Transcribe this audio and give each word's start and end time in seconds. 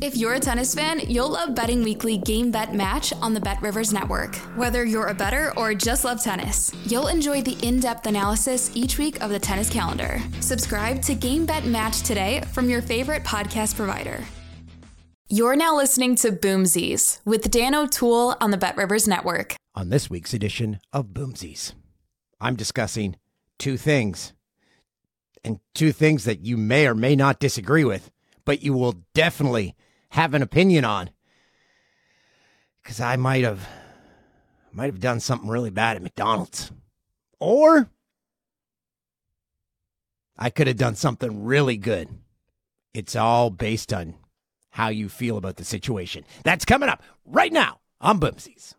If 0.00 0.16
you're 0.16 0.34
a 0.34 0.40
tennis 0.40 0.76
fan, 0.76 1.00
you'll 1.08 1.30
love 1.30 1.56
Betting 1.56 1.82
Weekly 1.82 2.18
Game 2.18 2.52
Bet 2.52 2.72
Match 2.72 3.12
on 3.14 3.34
the 3.34 3.40
Bet 3.40 3.60
Rivers 3.60 3.92
Network. 3.92 4.36
Whether 4.54 4.84
you're 4.84 5.08
a 5.08 5.14
better 5.14 5.52
or 5.56 5.74
just 5.74 6.04
love 6.04 6.22
tennis, 6.22 6.72
you'll 6.86 7.08
enjoy 7.08 7.42
the 7.42 7.58
in 7.66 7.80
depth 7.80 8.06
analysis 8.06 8.70
each 8.76 8.96
week 8.96 9.20
of 9.20 9.30
the 9.30 9.40
tennis 9.40 9.68
calendar. 9.68 10.20
Subscribe 10.38 11.02
to 11.02 11.16
Game 11.16 11.44
Bet 11.46 11.64
Match 11.64 12.02
today 12.02 12.42
from 12.52 12.70
your 12.70 12.80
favorite 12.80 13.24
podcast 13.24 13.74
provider. 13.74 14.22
You're 15.28 15.56
now 15.56 15.76
listening 15.76 16.14
to 16.16 16.30
Boomsies 16.30 17.18
with 17.24 17.50
Dan 17.50 17.74
O'Toole 17.74 18.36
on 18.40 18.52
the 18.52 18.56
Bet 18.56 18.76
Rivers 18.76 19.08
Network. 19.08 19.56
On 19.74 19.88
this 19.88 20.08
week's 20.08 20.32
edition 20.32 20.78
of 20.92 21.06
Boomsies, 21.08 21.72
I'm 22.40 22.54
discussing 22.54 23.16
two 23.58 23.76
things, 23.76 24.32
and 25.42 25.58
two 25.74 25.90
things 25.90 26.22
that 26.24 26.44
you 26.44 26.56
may 26.56 26.86
or 26.86 26.94
may 26.94 27.16
not 27.16 27.40
disagree 27.40 27.84
with, 27.84 28.12
but 28.44 28.62
you 28.62 28.72
will 28.72 28.94
definitely 29.12 29.74
have 30.10 30.34
an 30.34 30.42
opinion 30.42 30.84
on. 30.84 31.10
Because 32.82 33.00
I 33.00 33.16
might 33.16 33.44
have, 33.44 33.68
might 34.72 34.86
have 34.86 35.00
done 35.00 35.20
something 35.20 35.48
really 35.48 35.70
bad 35.70 35.96
at 35.96 36.02
McDonald's, 36.02 36.72
or 37.38 37.90
I 40.38 40.50
could 40.50 40.66
have 40.68 40.76
done 40.76 40.94
something 40.94 41.44
really 41.44 41.76
good. 41.76 42.08
It's 42.94 43.14
all 43.14 43.50
based 43.50 43.92
on 43.92 44.14
how 44.70 44.88
you 44.88 45.08
feel 45.08 45.36
about 45.36 45.56
the 45.56 45.64
situation. 45.64 46.24
That's 46.44 46.64
coming 46.64 46.88
up 46.88 47.02
right 47.26 47.52
now 47.52 47.80
on 48.00 48.20
Boomsies. 48.20 48.74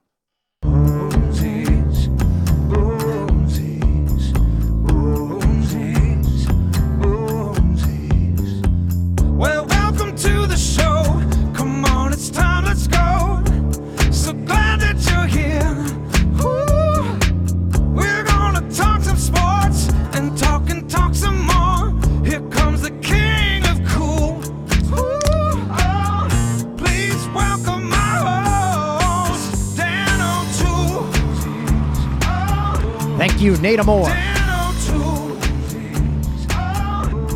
Nate 33.61 33.85
Moore. 33.85 34.09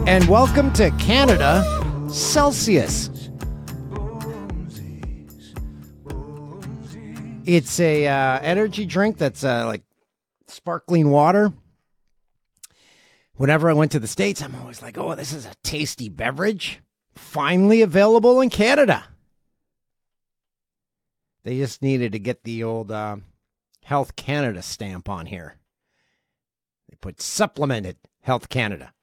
And 0.08 0.26
welcome 0.30 0.72
to 0.74 0.90
Canada 0.92 1.64
Celsius. 2.10 3.10
It's 7.46 7.78
a 7.82 8.08
uh, 8.08 8.40
energy 8.42 8.86
drink 8.86 9.18
that's 9.18 9.44
uh, 9.44 9.66
like 9.66 9.84
sparkling 10.48 11.10
water. 11.10 11.52
Whenever 13.36 13.70
I 13.70 13.74
went 13.74 13.92
to 13.92 14.00
the 14.00 14.08
States, 14.08 14.42
I'm 14.42 14.56
always 14.56 14.82
like, 14.82 14.98
oh, 14.98 15.16
this 15.16 15.34
is 15.34 15.46
a 15.46 15.56
tasty 15.62 16.08
beverage. 16.08 16.80
Finally 17.16 17.82
available 17.82 18.40
in 18.40 18.50
Canada. 18.50 19.04
They 21.44 21.58
just 21.58 21.82
needed 21.82 22.14
to 22.14 22.20
get 22.20 22.46
the 22.46 22.64
old 22.64 22.92
uh, 22.92 23.18
Health 23.84 24.16
Canada 24.16 24.62
stamp 24.62 25.10
on 25.10 25.26
here. 25.26 25.58
They 27.04 27.10
put 27.12 27.22
supplemented 27.22 27.98
Health 28.22 28.48
Canada. 28.48 28.94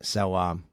So, 0.00 0.34
um, 0.34 0.64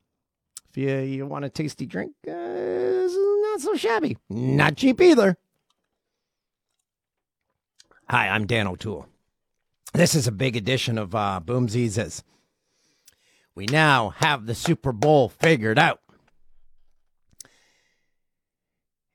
if 0.69 0.77
you, 0.77 0.97
you 0.99 1.25
want 1.27 1.45
a 1.45 1.49
tasty 1.49 1.85
drink, 1.85 2.13
uh, 2.27 2.31
not 2.31 3.59
so 3.59 3.75
shabby. 3.75 4.17
Not 4.29 4.77
cheap 4.77 5.01
either. 5.01 5.37
Hi, 8.09 8.29
I'm 8.29 8.47
Dan 8.47 8.67
O'Toole. 8.67 9.07
This 9.93 10.15
is 10.15 10.27
a 10.27 10.31
big 10.31 10.55
edition 10.55 10.97
of 10.97 11.13
uh, 11.13 11.41
Boomsies 11.43 12.23
we 13.53 13.65
now 13.65 14.11
have 14.11 14.45
the 14.45 14.55
Super 14.55 14.93
Bowl 14.93 15.27
figured 15.27 15.77
out. 15.77 15.99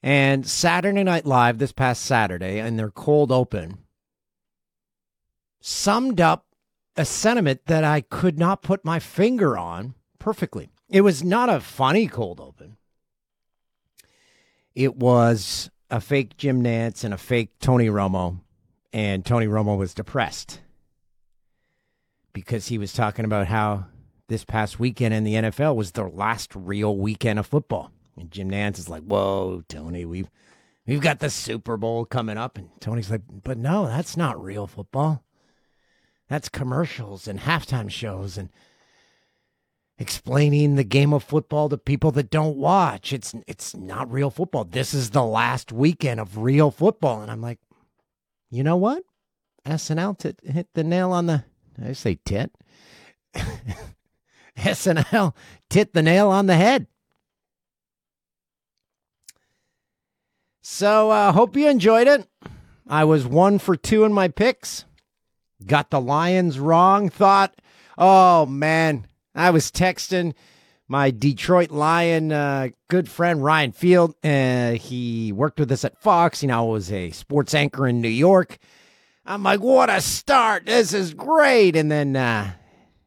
And 0.02 0.46
Saturday 0.46 1.02
Night 1.02 1.24
Live 1.24 1.56
this 1.56 1.72
past 1.72 2.04
Saturday, 2.04 2.58
and 2.60 2.78
their 2.78 2.90
cold 2.90 3.32
open, 3.32 3.85
summed 5.66 6.20
up 6.20 6.46
a 6.96 7.04
sentiment 7.04 7.66
that 7.66 7.82
I 7.82 8.00
could 8.00 8.38
not 8.38 8.62
put 8.62 8.84
my 8.84 9.00
finger 9.00 9.58
on 9.58 9.94
perfectly. 10.20 10.70
It 10.88 11.00
was 11.00 11.24
not 11.24 11.48
a 11.48 11.58
funny 11.58 12.06
cold 12.06 12.40
open. 12.40 12.76
It 14.76 14.94
was 14.94 15.68
a 15.90 16.00
fake 16.00 16.36
Jim 16.36 16.62
Nantz 16.62 17.02
and 17.02 17.12
a 17.12 17.18
fake 17.18 17.50
Tony 17.58 17.88
Romo, 17.88 18.40
and 18.92 19.26
Tony 19.26 19.46
Romo 19.46 19.76
was 19.76 19.92
depressed 19.92 20.60
because 22.32 22.68
he 22.68 22.78
was 22.78 22.92
talking 22.92 23.24
about 23.24 23.48
how 23.48 23.86
this 24.28 24.44
past 24.44 24.78
weekend 24.78 25.14
in 25.14 25.24
the 25.24 25.34
NFL 25.34 25.74
was 25.74 25.92
their 25.92 26.08
last 26.08 26.54
real 26.54 26.96
weekend 26.96 27.40
of 27.40 27.46
football. 27.46 27.90
And 28.16 28.30
Jim 28.30 28.50
Nantz 28.50 28.78
is 28.78 28.88
like, 28.88 29.02
"Whoa, 29.02 29.64
Tony, 29.68 30.04
we've 30.04 30.30
we've 30.86 31.00
got 31.00 31.18
the 31.18 31.30
Super 31.30 31.76
Bowl 31.76 32.04
coming 32.04 32.38
up." 32.38 32.56
And 32.56 32.68
Tony's 32.80 33.10
like, 33.10 33.22
"But 33.28 33.58
no, 33.58 33.86
that's 33.86 34.16
not 34.16 34.42
real 34.42 34.68
football." 34.68 35.25
That's 36.28 36.48
commercials 36.48 37.28
and 37.28 37.40
halftime 37.40 37.90
shows 37.90 38.36
and 38.36 38.50
explaining 39.98 40.74
the 40.74 40.84
game 40.84 41.12
of 41.12 41.24
football 41.24 41.68
to 41.68 41.78
people 41.78 42.10
that 42.12 42.30
don't 42.30 42.56
watch. 42.56 43.12
It's 43.12 43.34
it's 43.46 43.76
not 43.76 44.10
real 44.10 44.30
football. 44.30 44.64
This 44.64 44.92
is 44.92 45.10
the 45.10 45.24
last 45.24 45.72
weekend 45.72 46.20
of 46.20 46.38
real 46.38 46.70
football. 46.70 47.22
And 47.22 47.30
I'm 47.30 47.40
like, 47.40 47.58
you 48.50 48.62
know 48.62 48.76
what? 48.76 49.04
SNL 49.64 50.18
t- 50.18 50.50
hit 50.50 50.68
the 50.74 50.84
nail 50.84 51.12
on 51.12 51.26
the 51.26 51.44
I 51.82 51.92
say 51.92 52.18
tit. 52.24 52.50
SNL 54.56 55.34
tit 55.70 55.92
the 55.92 56.02
nail 56.02 56.28
on 56.28 56.46
the 56.46 56.56
head. 56.56 56.88
So 60.60 61.10
uh 61.10 61.30
hope 61.30 61.56
you 61.56 61.68
enjoyed 61.68 62.08
it. 62.08 62.28
I 62.88 63.04
was 63.04 63.26
one 63.26 63.58
for 63.58 63.76
two 63.76 64.04
in 64.04 64.12
my 64.12 64.28
picks 64.28 64.84
got 65.64 65.90
the 65.90 66.00
Lions 66.00 66.58
wrong. 66.58 67.08
Thought, 67.08 67.60
oh 67.96 68.46
man, 68.46 69.06
I 69.34 69.50
was 69.50 69.70
texting 69.70 70.34
my 70.88 71.10
Detroit 71.10 71.70
Lion 71.70 72.32
uh, 72.32 72.68
good 72.88 73.08
friend 73.08 73.42
Ryan 73.42 73.72
Field. 73.72 74.14
Uh, 74.22 74.72
he 74.72 75.32
worked 75.32 75.58
with 75.58 75.72
us 75.72 75.84
at 75.84 76.00
Fox. 76.00 76.40
He 76.40 76.46
now 76.46 76.66
was 76.66 76.92
a 76.92 77.10
sports 77.10 77.54
anchor 77.54 77.86
in 77.86 78.00
New 78.00 78.08
York. 78.08 78.58
I'm 79.24 79.42
like, 79.42 79.60
what 79.60 79.90
a 79.90 80.00
start! 80.00 80.66
This 80.66 80.92
is 80.92 81.12
great. 81.12 81.74
And 81.74 81.90
then, 81.90 82.14
uh, 82.14 82.52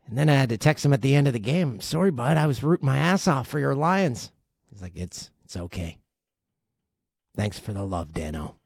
and 0.08 0.18
then 0.18 0.28
I 0.30 0.34
had 0.34 0.50
to 0.50 0.58
text 0.58 0.84
him 0.84 0.92
at 0.92 1.02
the 1.02 1.16
end 1.16 1.28
of 1.28 1.34
the 1.34 1.40
game. 1.40 1.80
Sorry, 1.80 2.12
bud, 2.12 2.36
I 2.36 2.48
was 2.48 2.62
rooting 2.64 2.88
my 2.88 2.98
ass 2.98 3.28
off 3.28 3.48
for 3.48 3.60
your 3.60 3.76
Lions. 3.76 4.32
He's 4.70 4.82
like, 4.82 4.96
it's 4.96 5.32
it's 5.46 5.56
okay. 5.56 5.98
Thanks 7.36 7.58
for 7.58 7.72
the 7.72 7.84
love, 7.84 8.12
Dano. 8.12 8.59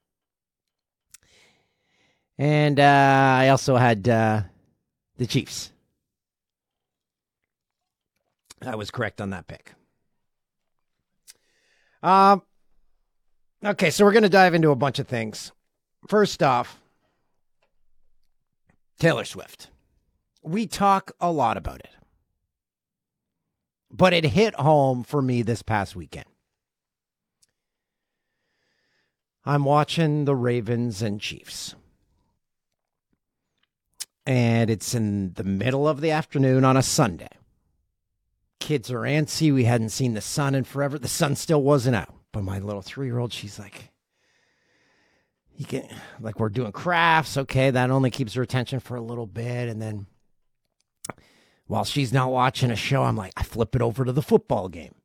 And 2.43 2.77
uh, 2.77 2.83
I 2.83 3.47
also 3.47 3.77
had 3.77 4.09
uh, 4.09 4.41
the 5.15 5.25
Chiefs. 5.25 5.71
I 8.61 8.75
was 8.75 8.91
correct 8.91 9.21
on 9.21 9.29
that 9.29 9.47
pick. 9.47 9.71
Um, 12.01 12.41
okay, 13.63 13.89
so 13.91 14.03
we're 14.03 14.11
going 14.11 14.23
to 14.23 14.29
dive 14.29 14.55
into 14.55 14.71
a 14.71 14.75
bunch 14.75 14.99
of 14.99 15.07
things. 15.07 15.53
First 16.09 16.43
off, 16.43 16.81
Taylor 18.99 19.23
Swift. 19.23 19.69
We 20.41 20.67
talk 20.67 21.13
a 21.21 21.31
lot 21.31 21.55
about 21.55 21.79
it, 21.79 21.95
but 23.89 24.11
it 24.11 24.25
hit 24.25 24.53
home 24.55 25.05
for 25.05 25.21
me 25.21 25.43
this 25.43 25.61
past 25.61 25.95
weekend. 25.95 26.25
I'm 29.45 29.63
watching 29.63 30.25
the 30.25 30.35
Ravens 30.35 31.01
and 31.01 31.21
Chiefs 31.21 31.75
and 34.25 34.69
it's 34.69 34.93
in 34.93 35.33
the 35.33 35.43
middle 35.43 35.87
of 35.87 36.01
the 36.01 36.11
afternoon 36.11 36.63
on 36.63 36.77
a 36.77 36.83
Sunday. 36.83 37.29
Kids 38.59 38.91
are 38.91 39.01
antsy. 39.01 39.53
We 39.53 39.65
hadn't 39.65 39.89
seen 39.89 40.13
the 40.13 40.21
sun 40.21 40.55
in 40.55 40.63
forever. 40.63 40.97
The 40.97 41.07
sun 41.07 41.35
still 41.35 41.61
wasn't 41.61 41.97
out. 41.97 42.13
But 42.31 42.43
my 42.43 42.59
little 42.59 42.81
three 42.81 43.07
year 43.07 43.19
old, 43.19 43.33
she's 43.33 43.59
like, 43.59 43.91
you 45.55 45.65
can 45.65 45.87
like 46.19 46.39
we're 46.39 46.49
doing 46.49 46.71
crafts. 46.71 47.37
Okay, 47.37 47.69
that 47.69 47.91
only 47.91 48.09
keeps 48.09 48.33
her 48.33 48.41
attention 48.41 48.79
for 48.79 48.95
a 48.95 49.01
little 49.01 49.27
bit, 49.27 49.69
and 49.69 49.81
then 49.81 50.07
while 51.67 51.83
she's 51.83 52.11
not 52.11 52.31
watching 52.31 52.71
a 52.71 52.75
show, 52.75 53.03
I'm 53.03 53.15
like, 53.15 53.33
I 53.37 53.43
flip 53.43 53.75
it 53.75 53.81
over 53.81 54.03
to 54.05 54.11
the 54.11 54.21
football 54.21 54.69
game. 54.69 54.95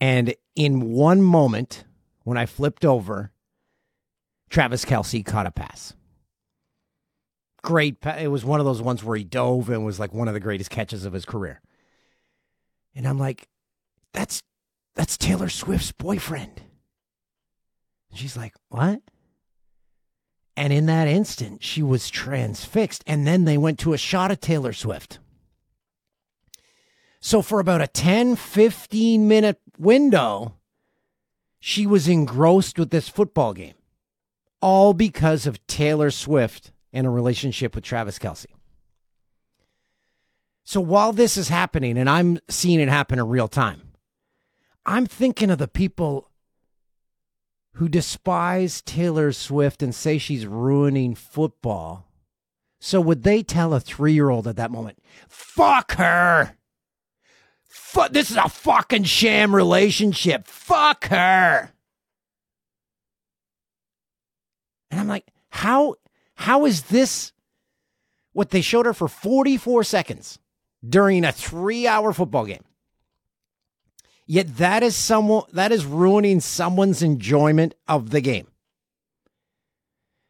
And 0.00 0.34
in 0.54 0.92
one 0.92 1.22
moment, 1.22 1.84
when 2.22 2.38
I 2.38 2.46
flipped 2.46 2.84
over, 2.84 3.32
Travis 4.48 4.84
Kelce 4.84 5.24
caught 5.24 5.46
a 5.46 5.50
pass. 5.50 5.94
Great. 7.62 7.96
It 8.18 8.30
was 8.30 8.44
one 8.44 8.60
of 8.60 8.66
those 8.66 8.82
ones 8.82 9.02
where 9.02 9.16
he 9.16 9.24
dove 9.24 9.68
and 9.68 9.84
was 9.84 9.98
like 9.98 10.12
one 10.12 10.28
of 10.28 10.34
the 10.34 10.40
greatest 10.40 10.70
catches 10.70 11.04
of 11.04 11.12
his 11.12 11.24
career. 11.24 11.60
And 12.94 13.06
I'm 13.06 13.18
like, 13.18 13.48
that's 14.12 14.42
that's 14.94 15.16
Taylor 15.16 15.48
Swift's 15.48 15.92
boyfriend. 15.92 16.62
And 18.10 18.18
she's 18.18 18.36
like, 18.36 18.54
what? 18.68 19.00
And 20.56 20.72
in 20.72 20.86
that 20.86 21.06
instant, 21.06 21.62
she 21.62 21.82
was 21.82 22.10
transfixed. 22.10 23.04
And 23.06 23.26
then 23.26 23.44
they 23.44 23.56
went 23.56 23.78
to 23.80 23.92
a 23.92 23.98
shot 23.98 24.32
of 24.32 24.40
Taylor 24.40 24.72
Swift. 24.72 25.20
So 27.20 27.42
for 27.42 27.60
about 27.60 27.80
a 27.80 27.86
10, 27.86 28.36
15 28.36 29.28
minute 29.28 29.60
window, 29.78 30.54
she 31.60 31.86
was 31.86 32.08
engrossed 32.08 32.78
with 32.78 32.90
this 32.90 33.08
football 33.08 33.52
game, 33.52 33.74
all 34.60 34.94
because 34.94 35.46
of 35.46 35.64
Taylor 35.66 36.10
Swift 36.10 36.72
and 36.92 37.06
a 37.06 37.10
relationship 37.10 37.74
with 37.74 37.84
Travis 37.84 38.18
Kelce. 38.18 38.46
So 40.64 40.80
while 40.80 41.12
this 41.12 41.36
is 41.36 41.48
happening, 41.48 41.96
and 41.96 42.10
I'm 42.10 42.38
seeing 42.48 42.80
it 42.80 42.88
happen 42.88 43.18
in 43.18 43.26
real 43.28 43.48
time, 43.48 43.92
I'm 44.84 45.06
thinking 45.06 45.50
of 45.50 45.58
the 45.58 45.68
people 45.68 46.30
who 47.74 47.88
despise 47.88 48.82
Taylor 48.82 49.32
Swift 49.32 49.82
and 49.82 49.94
say 49.94 50.18
she's 50.18 50.46
ruining 50.46 51.14
football. 51.14 52.08
So 52.80 53.00
would 53.00 53.22
they 53.22 53.42
tell 53.42 53.72
a 53.72 53.80
three 53.80 54.12
year 54.12 54.30
old 54.30 54.46
at 54.46 54.56
that 54.56 54.70
moment, 54.70 54.98
fuck 55.28 55.92
her? 55.92 56.56
Fuck, 57.68 58.12
this 58.12 58.30
is 58.30 58.36
a 58.36 58.48
fucking 58.48 59.04
sham 59.04 59.54
relationship. 59.54 60.46
Fuck 60.46 61.06
her. 61.06 61.70
And 64.90 65.00
I'm 65.00 65.08
like, 65.08 65.26
how 65.50 65.94
how 66.38 66.66
is 66.66 66.82
this 66.82 67.32
what 68.32 68.50
they 68.50 68.60
showed 68.60 68.86
her 68.86 68.94
for 68.94 69.08
44 69.08 69.82
seconds 69.82 70.38
during 70.88 71.24
a 71.24 71.28
3-hour 71.28 72.12
football 72.12 72.46
game? 72.46 72.62
Yet 74.24 74.56
that 74.58 74.84
is 74.84 74.94
someone 74.94 75.44
that 75.52 75.72
is 75.72 75.84
ruining 75.84 76.38
someone's 76.38 77.02
enjoyment 77.02 77.74
of 77.88 78.10
the 78.10 78.20
game. 78.20 78.46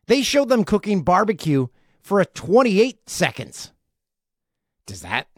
They 0.06 0.22
showed 0.22 0.48
them 0.48 0.64
cooking 0.64 1.02
barbecue 1.02 1.66
for 2.00 2.20
a 2.20 2.24
28 2.24 3.06
seconds. 3.06 3.72
Does 4.86 5.02
that 5.02 5.28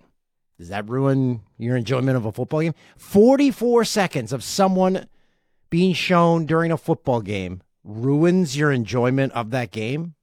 does 0.56 0.69
that 0.69 0.88
ruin 0.88 1.40
your 1.58 1.76
enjoyment 1.76 2.16
of 2.16 2.26
a 2.26 2.32
football 2.32 2.61
game? 2.61 2.75
44 2.96 3.84
seconds 3.84 4.32
of 4.32 4.44
someone 4.44 5.08
being 5.69 5.94
shown 5.94 6.46
during 6.46 6.70
a 6.70 6.76
football 6.76 7.23
game 7.23 7.61
ruins 7.82 8.56
your 8.56 8.70
enjoyment 8.70 9.32
of 9.32 9.50
that 9.50 9.73
game? 9.73 10.14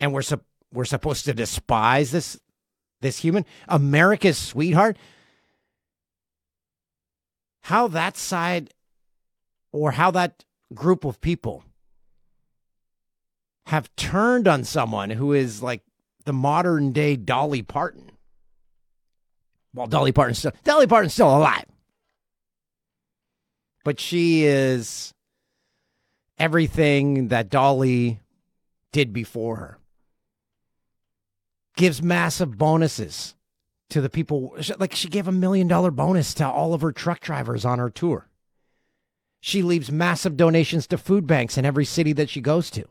And 0.00 0.12
we're 0.12 0.22
sup- 0.22 0.44
we're 0.72 0.84
supposed 0.84 1.24
to 1.24 1.34
despise 1.34 2.10
this 2.10 2.38
this 3.00 3.18
human, 3.18 3.44
America's 3.68 4.38
sweetheart? 4.38 4.96
How 7.62 7.88
that 7.88 8.16
side 8.16 8.72
or 9.72 9.92
how 9.92 10.10
that 10.10 10.44
group 10.74 11.04
of 11.04 11.20
people 11.20 11.64
have 13.66 13.94
turned 13.96 14.48
on 14.48 14.64
someone 14.64 15.10
who 15.10 15.32
is 15.32 15.62
like 15.62 15.82
the 16.24 16.32
modern 16.32 16.92
day 16.92 17.16
Dolly 17.16 17.62
Parton. 17.62 18.10
Well, 19.74 19.86
Dolly 19.86 20.12
Parton's 20.12 20.38
still 20.38 20.52
Dolly 20.64 20.86
Parton's 20.86 21.12
still 21.12 21.36
alive. 21.36 21.66
But 23.84 24.00
she 24.00 24.44
is 24.44 25.12
everything 26.38 27.28
that 27.28 27.50
Dolly 27.50 28.20
did 28.92 29.12
before 29.12 29.56
her. 29.56 29.77
Gives 31.78 32.02
massive 32.02 32.58
bonuses 32.58 33.36
to 33.90 34.00
the 34.00 34.10
people. 34.10 34.56
Like 34.78 34.96
she 34.96 35.08
gave 35.08 35.28
a 35.28 35.32
million 35.32 35.68
dollar 35.68 35.92
bonus 35.92 36.34
to 36.34 36.48
all 36.48 36.74
of 36.74 36.80
her 36.80 36.90
truck 36.90 37.20
drivers 37.20 37.64
on 37.64 37.78
her 37.78 37.88
tour. 37.88 38.28
She 39.40 39.62
leaves 39.62 39.92
massive 39.92 40.36
donations 40.36 40.88
to 40.88 40.98
food 40.98 41.24
banks 41.24 41.56
in 41.56 41.64
every 41.64 41.84
city 41.84 42.12
that 42.14 42.30
she 42.30 42.40
goes 42.40 42.68
to. 42.72 42.84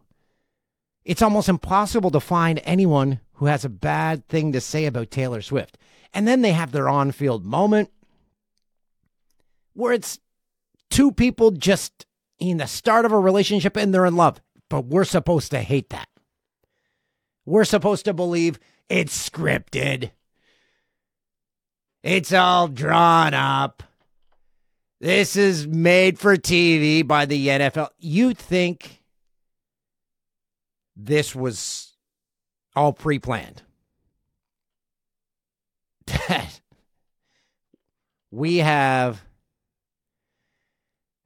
It's 1.04 1.22
almost 1.22 1.50
impossible 1.50 2.12
to 2.12 2.22
find 2.22 2.62
anyone 2.64 3.20
who 3.34 3.48
has 3.48 3.66
a 3.66 3.70
bad 3.70 4.26
thing 4.30 4.54
to 4.54 4.62
say 4.62 4.86
about 4.86 5.12
Taylor 5.12 5.42
Swift. 5.42 5.78
And 6.14 6.26
then 6.26 6.42
they 6.42 6.54
have 6.54 6.72
their 6.72 6.88
on 6.88 7.12
field 7.12 7.46
moment 7.46 7.92
where 9.74 9.92
it's 9.92 10.20
two 10.90 11.12
people 11.12 11.52
just 11.52 12.06
in 12.40 12.58
the 12.58 12.68
start 12.68 13.04
of 13.04 13.12
a 13.12 13.20
relationship 13.20 13.76
and 13.76 13.94
they're 13.94 14.06
in 14.06 14.16
love. 14.16 14.40
But 14.70 14.86
we're 14.86 15.04
supposed 15.04 15.52
to 15.52 15.60
hate 15.60 15.90
that. 15.90 16.08
We're 17.46 17.66
supposed 17.66 18.06
to 18.06 18.14
believe 18.14 18.60
it's 18.90 19.30
scripted. 19.30 20.12
It's 22.04 22.32
all 22.32 22.68
drawn 22.68 23.34
up. 23.34 23.84
This 25.00 25.36
is 25.36 25.68
made 25.68 26.18
for 26.18 26.38
TV 26.38 27.06
by 27.06 27.26
the 27.26 27.48
NFL. 27.48 27.90
You'd 28.00 28.38
think 28.38 29.04
this 30.96 31.36
was 31.36 31.94
all 32.76 32.94
pre 32.94 33.20
planned. 33.20 33.62
That 36.30 36.62
we 38.32 38.58
have 38.58 39.24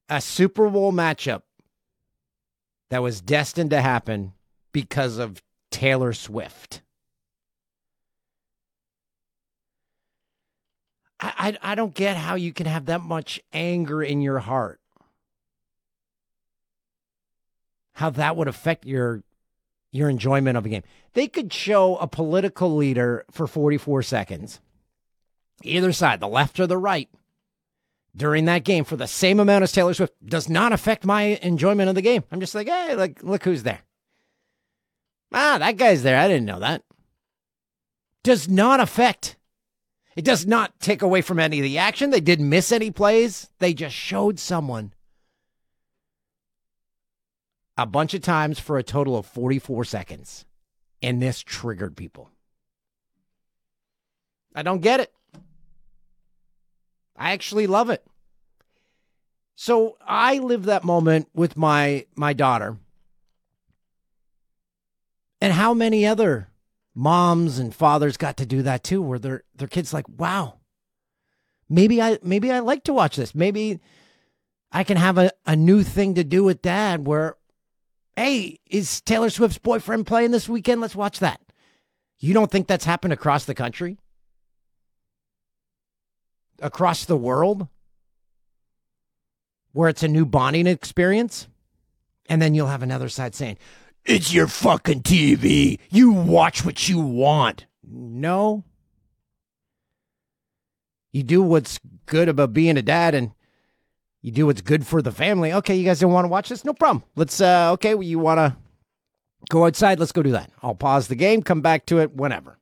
a 0.09 0.21
Super 0.21 0.69
Bowl 0.69 0.91
matchup 0.91 1.41
that 2.89 3.01
was 3.01 3.21
destined 3.21 3.71
to 3.71 3.81
happen 3.81 4.33
because 4.71 5.17
of 5.17 5.41
Taylor 5.71 6.13
Swift. 6.13 6.81
I, 11.41 11.57
I 11.63 11.73
don't 11.73 11.95
get 11.95 12.17
how 12.17 12.35
you 12.35 12.53
can 12.53 12.67
have 12.67 12.85
that 12.85 13.01
much 13.01 13.41
anger 13.51 14.03
in 14.03 14.21
your 14.21 14.37
heart. 14.37 14.79
How 17.93 18.11
that 18.11 18.35
would 18.35 18.47
affect 18.47 18.85
your 18.85 19.23
your 19.91 20.07
enjoyment 20.07 20.55
of 20.55 20.67
a 20.67 20.69
game. 20.69 20.83
They 21.13 21.27
could 21.27 21.51
show 21.51 21.97
a 21.97 22.07
political 22.07 22.77
leader 22.77 23.25
for 23.31 23.47
44 23.47 24.03
seconds, 24.03 24.61
either 25.63 25.91
side, 25.91 26.19
the 26.19 26.27
left 26.27 26.59
or 26.59 26.67
the 26.67 26.77
right, 26.77 27.09
during 28.15 28.45
that 28.45 28.63
game 28.63 28.85
for 28.85 28.95
the 28.95 29.07
same 29.07 29.39
amount 29.39 29.63
as 29.63 29.71
Taylor 29.71 29.95
Swift 29.95 30.13
does 30.23 30.47
not 30.47 30.71
affect 30.71 31.05
my 31.05 31.39
enjoyment 31.41 31.89
of 31.89 31.95
the 31.95 32.01
game. 32.03 32.23
I'm 32.31 32.39
just 32.39 32.55
like, 32.55 32.67
hey, 32.67 32.95
like, 32.95 33.23
look 33.23 33.43
who's 33.43 33.63
there. 33.63 33.81
Ah, 35.33 35.57
that 35.57 35.77
guy's 35.77 36.03
there. 36.03 36.19
I 36.19 36.27
didn't 36.27 36.45
know 36.45 36.59
that. 36.59 36.83
Does 38.23 38.47
not 38.47 38.79
affect. 38.79 39.37
It 40.15 40.25
does 40.25 40.45
not 40.45 40.79
take 40.79 41.01
away 41.01 41.21
from 41.21 41.39
any 41.39 41.59
of 41.59 41.63
the 41.63 41.77
action. 41.77 42.09
They 42.09 42.19
didn't 42.19 42.49
miss 42.49 42.71
any 42.71 42.91
plays. 42.91 43.49
They 43.59 43.73
just 43.73 43.95
showed 43.95 44.39
someone 44.39 44.93
a 47.77 47.85
bunch 47.85 48.13
of 48.13 48.21
times 48.21 48.59
for 48.59 48.77
a 48.77 48.83
total 48.83 49.17
of 49.17 49.25
44 49.25 49.85
seconds. 49.85 50.45
And 51.01 51.21
this 51.21 51.41
triggered 51.41 51.95
people. 51.95 52.29
I 54.53 54.61
don't 54.61 54.81
get 54.81 54.99
it. 54.99 55.13
I 57.15 57.31
actually 57.31 57.67
love 57.67 57.89
it. 57.89 58.05
So 59.55 59.97
I 60.05 60.39
live 60.39 60.63
that 60.65 60.83
moment 60.83 61.29
with 61.33 61.55
my 61.55 62.05
my 62.15 62.33
daughter. 62.33 62.77
And 65.39 65.53
how 65.53 65.73
many 65.73 66.05
other 66.05 66.50
moms 66.93 67.59
and 67.59 67.73
fathers 67.73 68.17
got 68.17 68.37
to 68.37 68.45
do 68.45 68.61
that 68.63 68.83
too, 68.83 69.01
where 69.01 69.19
their 69.19 69.43
their 69.55 69.67
kids 69.67 69.93
like, 69.93 70.07
wow, 70.09 70.59
maybe 71.69 72.01
I 72.01 72.19
maybe 72.23 72.51
I 72.51 72.59
like 72.59 72.83
to 72.85 72.93
watch 72.93 73.15
this. 73.15 73.35
Maybe 73.35 73.79
I 74.71 74.83
can 74.83 74.97
have 74.97 75.17
a, 75.17 75.31
a 75.45 75.55
new 75.55 75.83
thing 75.83 76.15
to 76.15 76.23
do 76.23 76.43
with 76.43 76.61
dad 76.61 77.05
where 77.05 77.37
Hey, 78.15 78.59
is 78.69 79.01
Taylor 79.01 79.29
Swift's 79.29 79.57
boyfriend 79.57 80.05
playing 80.05 80.31
this 80.31 80.49
weekend? 80.49 80.81
Let's 80.81 80.95
watch 80.95 81.19
that. 81.19 81.41
You 82.19 82.33
don't 82.33 82.51
think 82.51 82.67
that's 82.67 82.85
happened 82.85 83.13
across 83.13 83.45
the 83.45 83.55
country? 83.55 83.97
Across 86.61 87.05
the 87.05 87.17
world? 87.17 87.67
Where 89.71 89.89
it's 89.89 90.03
a 90.03 90.07
new 90.07 90.25
bonding 90.25 90.67
experience? 90.67 91.47
And 92.27 92.41
then 92.41 92.53
you'll 92.53 92.67
have 92.67 92.83
another 92.83 93.09
side 93.09 93.33
saying, 93.33 93.57
It's 94.05 94.33
your 94.33 94.47
fucking 94.47 95.01
TV. 95.03 95.79
You 95.89 96.11
watch 96.11 96.65
what 96.65 96.89
you 96.89 96.99
want. 96.99 97.65
No. 97.83 98.63
You 101.11 101.23
do 101.23 101.41
what's 101.41 101.79
good 102.05 102.29
about 102.29 102.53
being 102.53 102.77
a 102.77 102.81
dad 102.81 103.13
and 103.13 103.31
You 104.21 104.31
do 104.31 104.45
what's 104.45 104.61
good 104.61 104.85
for 104.85 105.01
the 105.01 105.11
family. 105.11 105.51
Okay, 105.51 105.75
you 105.75 105.83
guys 105.83 105.99
don't 105.99 106.11
want 106.11 106.25
to 106.25 106.29
watch 106.29 106.49
this? 106.49 106.63
No 106.63 106.73
problem. 106.73 107.03
Let's 107.15 107.41
uh 107.41 107.71
okay, 107.73 107.95
well, 107.95 108.03
you 108.03 108.19
want 108.19 108.37
to 108.37 108.55
go 109.49 109.65
outside? 109.65 109.99
Let's 109.99 110.11
go 110.11 110.21
do 110.23 110.31
that. 110.31 110.51
I'll 110.61 110.75
pause 110.75 111.07
the 111.07 111.15
game, 111.15 111.41
come 111.41 111.61
back 111.61 111.85
to 111.87 111.99
it 111.99 112.13
whenever. 112.15 112.57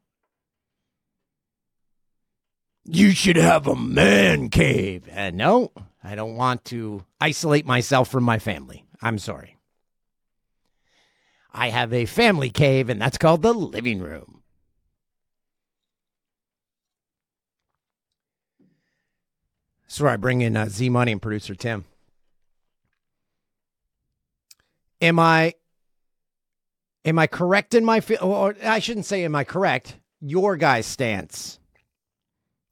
You 2.86 3.12
should 3.12 3.36
have 3.36 3.68
a 3.68 3.76
man 3.76 4.50
cave. 4.50 5.08
Uh, 5.14 5.30
no, 5.32 5.72
I 6.04 6.16
don't 6.16 6.36
want 6.36 6.66
to 6.66 7.06
isolate 7.22 7.66
myself 7.66 8.10
from 8.10 8.24
my 8.24 8.40
family. 8.40 8.84
I'm 9.02 9.20
sorry. 9.20 9.59
I 11.54 11.70
have 11.70 11.94
a 11.94 12.06
family 12.06 12.50
cave, 12.50 12.90
and 12.90 13.02
that's 13.02 13.18
called 13.18 13.42
the 13.42 13.54
living 13.54 14.00
room. 14.00 14.42
That's 19.84 20.00
where 20.00 20.12
I 20.12 20.18
bring 20.18 20.42
in 20.42 20.56
uh, 20.56 20.70
Z 20.70 20.90
Money 20.90 21.14
and 21.14 21.22
producer 21.22 21.56
Tim. 21.56 21.86
Am 25.02 25.18
I 25.18 25.56
am 27.06 27.18
I 27.18 27.26
correct 27.26 27.74
in 27.74 27.84
my 27.84 28.04
or 28.22 28.56
I 28.64 28.80
shouldn't 28.80 29.08
say 29.08 29.24
am 29.24 29.36
I 29.36 29.44
correct? 29.44 29.96
Your 30.22 30.58
guy's 30.58 30.86
stance 30.86 31.60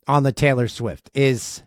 on 0.07 0.23
the 0.23 0.31
Taylor 0.31 0.67
Swift 0.67 1.09
is 1.15 1.63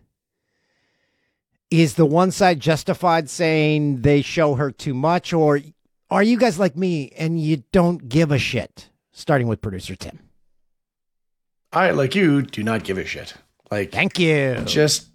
is 1.71 1.95
the 1.95 2.07
one 2.07 2.31
side 2.31 2.61
justified 2.61 3.29
saying 3.29 4.03
they 4.03 4.23
show 4.23 4.55
her 4.55 4.71
too 4.71 4.95
much 4.95 5.33
or 5.33 5.61
are 6.11 6.23
you 6.23 6.39
guys 6.39 6.59
like 6.59 6.77
me 6.77 7.13
and 7.17 7.41
you 7.41 7.63
don't 7.73 8.09
give 8.09 8.31
a 8.31 8.39
shit? 8.39 8.89
Starting 9.13 9.47
with 9.49 9.61
producer 9.61 9.97
Tim. 9.97 10.19
I, 11.73 11.91
like 11.91 12.15
you, 12.15 12.43
do 12.43 12.63
not 12.63 12.85
give 12.85 12.99
a 12.99 13.05
shit. 13.05 13.35
Like, 13.71 13.93
Thank 13.93 14.19
you. 14.19 14.63
just, 14.67 15.07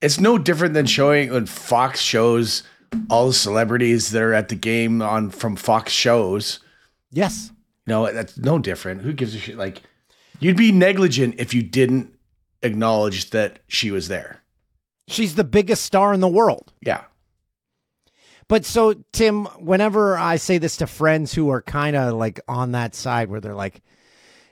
it's 0.00 0.20
no 0.20 0.38
different 0.38 0.74
than 0.74 0.86
showing 0.86 1.30
when 1.32 1.46
Fox 1.46 2.00
shows 2.00 2.62
all 3.10 3.26
the 3.28 3.32
celebrities 3.34 4.10
that 4.12 4.22
are 4.22 4.34
at 4.34 4.48
the 4.48 4.54
game 4.54 5.02
on 5.02 5.30
from 5.30 5.56
Fox 5.56 5.90
shows. 5.92 6.60
yes. 7.10 7.50
You 7.86 7.92
know, 7.92 8.10
that's 8.12 8.38
no 8.38 8.58
different. 8.58 9.02
Who 9.02 9.12
gives 9.12 9.34
a 9.34 9.38
shit? 9.38 9.58
Like, 9.58 9.82
you'd 10.40 10.56
be 10.56 10.72
negligent 10.72 11.34
if 11.38 11.52
you 11.52 11.62
didn't 11.62 12.14
acknowledge 12.62 13.28
that 13.30 13.58
she 13.68 13.90
was 13.90 14.08
there. 14.08 14.42
She's 15.06 15.34
the 15.34 15.44
biggest 15.44 15.84
star 15.84 16.14
in 16.14 16.20
the 16.20 16.28
world. 16.28 16.72
Yeah. 16.80 17.02
But 18.48 18.64
so, 18.64 18.94
Tim, 19.12 19.46
whenever 19.58 20.18
I 20.18 20.36
say 20.36 20.58
this 20.58 20.76
to 20.78 20.86
friends 20.86 21.32
who 21.32 21.48
are 21.50 21.62
kind 21.62 21.96
of 21.96 22.14
like 22.14 22.40
on 22.46 22.72
that 22.72 22.94
side 22.94 23.28
where 23.28 23.40
they're 23.40 23.54
like, 23.54 23.82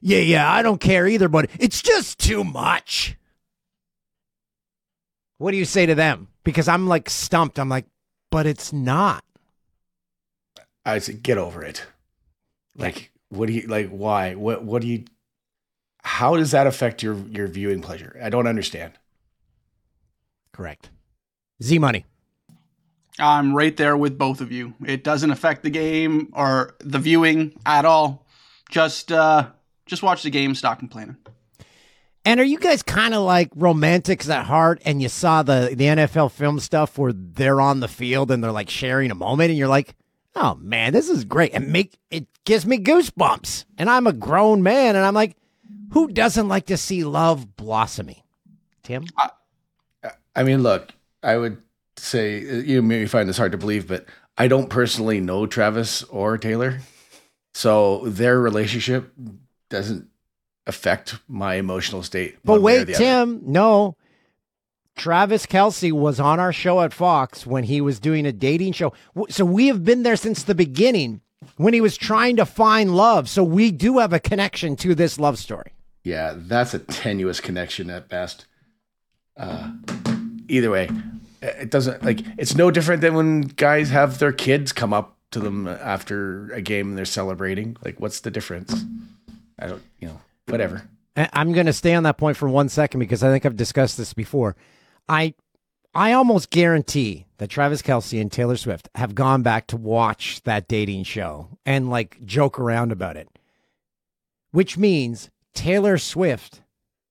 yeah, 0.00 0.18
yeah, 0.18 0.50
I 0.50 0.62
don't 0.62 0.80
care 0.80 1.06
either, 1.06 1.28
but 1.28 1.50
it's 1.58 1.82
just 1.82 2.18
too 2.18 2.42
much. 2.42 3.16
What 5.38 5.50
do 5.50 5.56
you 5.56 5.64
say 5.64 5.86
to 5.86 5.94
them? 5.94 6.28
Because 6.44 6.68
I'm 6.68 6.88
like 6.88 7.10
stumped. 7.10 7.58
I'm 7.58 7.68
like, 7.68 7.86
but 8.30 8.46
it's 8.46 8.72
not. 8.72 9.24
I 10.84 10.98
said, 10.98 11.22
get 11.22 11.38
over 11.38 11.62
it. 11.62 11.84
Like, 12.76 13.12
what 13.28 13.46
do 13.46 13.52
you 13.52 13.66
like? 13.66 13.90
Why? 13.90 14.34
What? 14.34 14.64
What 14.64 14.82
do 14.82 14.88
you? 14.88 15.04
How 16.02 16.36
does 16.36 16.50
that 16.52 16.66
affect 16.66 17.02
your 17.02 17.14
your 17.28 17.46
viewing 17.46 17.82
pleasure? 17.82 18.18
I 18.22 18.30
don't 18.30 18.46
understand. 18.46 18.94
Correct. 20.52 20.90
Z 21.62 21.78
Money. 21.78 22.06
I'm 23.18 23.54
right 23.54 23.76
there 23.76 23.96
with 23.96 24.16
both 24.18 24.40
of 24.40 24.52
you. 24.52 24.74
It 24.84 25.04
doesn't 25.04 25.30
affect 25.30 25.62
the 25.62 25.70
game 25.70 26.30
or 26.32 26.74
the 26.80 26.98
viewing 26.98 27.58
at 27.66 27.84
all. 27.84 28.26
Just 28.70 29.12
uh 29.12 29.50
just 29.86 30.02
watch 30.02 30.22
the 30.22 30.30
game, 30.30 30.54
stop 30.54 30.78
complaining. 30.78 31.16
And 32.24 32.38
are 32.38 32.44
you 32.44 32.58
guys 32.58 32.82
kind 32.82 33.14
of 33.14 33.22
like 33.22 33.50
romantics 33.56 34.28
at 34.28 34.46
heart 34.46 34.80
and 34.84 35.02
you 35.02 35.08
saw 35.08 35.42
the, 35.42 35.74
the 35.74 35.86
NFL 35.86 36.30
film 36.30 36.60
stuff 36.60 36.96
where 36.96 37.12
they're 37.12 37.60
on 37.60 37.80
the 37.80 37.88
field 37.88 38.30
and 38.30 38.42
they're 38.42 38.52
like 38.52 38.70
sharing 38.70 39.10
a 39.10 39.14
moment 39.14 39.50
and 39.50 39.58
you're 39.58 39.68
like, 39.68 39.96
oh 40.36 40.54
man, 40.54 40.92
this 40.92 41.08
is 41.08 41.24
great. 41.24 41.52
And 41.52 41.72
make 41.72 41.98
it 42.10 42.26
gives 42.44 42.64
me 42.64 42.78
goosebumps. 42.78 43.64
And 43.76 43.90
I'm 43.90 44.06
a 44.06 44.12
grown 44.12 44.62
man 44.62 44.94
and 44.94 45.04
I'm 45.04 45.14
like, 45.14 45.36
who 45.90 46.08
doesn't 46.08 46.48
like 46.48 46.66
to 46.66 46.76
see 46.76 47.04
love 47.04 47.56
blossoming? 47.56 48.22
Tim? 48.84 49.04
I 50.34 50.42
mean, 50.44 50.62
look, 50.62 50.92
I 51.22 51.36
would 51.36 51.60
say 52.02 52.40
you 52.40 52.82
may 52.82 53.06
find 53.06 53.28
this 53.28 53.38
hard 53.38 53.52
to 53.52 53.58
believe, 53.58 53.86
but 53.86 54.06
I 54.36 54.48
don't 54.48 54.68
personally 54.68 55.20
know 55.20 55.46
Travis 55.46 56.02
or 56.04 56.36
Taylor, 56.38 56.80
so 57.54 58.06
their 58.06 58.40
relationship 58.40 59.12
doesn't 59.70 60.08
affect 60.66 61.18
my 61.28 61.54
emotional 61.54 62.02
state. 62.02 62.38
But 62.44 62.54
one 62.54 62.62
way 62.62 62.74
or 62.74 62.78
wait, 62.78 62.84
the 62.84 62.94
other. 62.94 63.04
Tim, 63.04 63.40
no. 63.44 63.96
Travis 64.94 65.46
Kelce 65.46 65.90
was 65.90 66.20
on 66.20 66.38
our 66.38 66.52
show 66.52 66.82
at 66.82 66.92
Fox 66.92 67.46
when 67.46 67.64
he 67.64 67.80
was 67.80 67.98
doing 67.98 68.26
a 68.26 68.32
dating 68.32 68.72
show. 68.72 68.92
So 69.30 69.44
we 69.44 69.68
have 69.68 69.84
been 69.84 70.02
there 70.02 70.16
since 70.16 70.42
the 70.42 70.54
beginning 70.54 71.22
when 71.56 71.72
he 71.72 71.80
was 71.80 71.96
trying 71.96 72.36
to 72.36 72.44
find 72.44 72.94
love. 72.94 73.28
So 73.28 73.42
we 73.42 73.70
do 73.70 73.98
have 73.98 74.12
a 74.12 74.20
connection 74.20 74.76
to 74.76 74.94
this 74.94 75.18
love 75.18 75.38
story. 75.38 75.72
Yeah, 76.04 76.34
that's 76.36 76.74
a 76.74 76.78
tenuous 76.78 77.40
connection 77.40 77.88
at 77.88 78.08
best. 78.08 78.46
Uh, 79.36 79.70
either 80.48 80.70
way, 80.70 80.90
it 81.42 81.70
doesn't 81.70 82.04
like 82.04 82.20
it's 82.38 82.54
no 82.54 82.70
different 82.70 83.02
than 83.02 83.14
when 83.14 83.42
guys 83.42 83.90
have 83.90 84.18
their 84.18 84.32
kids 84.32 84.72
come 84.72 84.92
up 84.92 85.18
to 85.32 85.40
them 85.40 85.66
after 85.66 86.52
a 86.52 86.62
game 86.62 86.90
and 86.90 86.98
they're 86.98 87.04
celebrating. 87.04 87.76
Like, 87.84 88.00
what's 88.00 88.20
the 88.20 88.30
difference? 88.30 88.84
I 89.58 89.66
don't, 89.66 89.82
you 89.98 90.08
know, 90.08 90.20
whatever. 90.46 90.88
I'm 91.16 91.52
going 91.52 91.66
to 91.66 91.72
stay 91.72 91.94
on 91.94 92.04
that 92.04 92.16
point 92.16 92.36
for 92.36 92.48
one 92.48 92.68
second 92.68 93.00
because 93.00 93.22
I 93.22 93.30
think 93.30 93.44
I've 93.44 93.56
discussed 93.56 93.98
this 93.98 94.14
before. 94.14 94.56
I 95.08 95.34
I 95.94 96.12
almost 96.12 96.50
guarantee 96.50 97.26
that 97.36 97.50
Travis 97.50 97.82
Kelce 97.82 98.20
and 98.20 98.32
Taylor 98.32 98.56
Swift 98.56 98.88
have 98.94 99.14
gone 99.14 99.42
back 99.42 99.66
to 99.68 99.76
watch 99.76 100.40
that 100.44 100.68
dating 100.68 101.04
show 101.04 101.48
and 101.66 101.90
like 101.90 102.24
joke 102.24 102.58
around 102.58 102.92
about 102.92 103.16
it. 103.16 103.28
Which 104.52 104.78
means 104.78 105.30
Taylor 105.54 105.98
Swift 105.98 106.62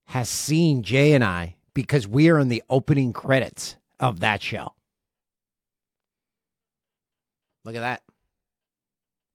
has 0.06 0.28
seen 0.28 0.82
Jay 0.82 1.12
and 1.12 1.22
I 1.22 1.56
because 1.74 2.08
we 2.08 2.28
are 2.28 2.38
in 2.38 2.48
the 2.48 2.62
opening 2.68 3.12
credits 3.12 3.76
of 4.02 4.20
that 4.20 4.42
show. 4.42 4.74
Look 7.64 7.76
at 7.76 7.80
that. 7.80 8.02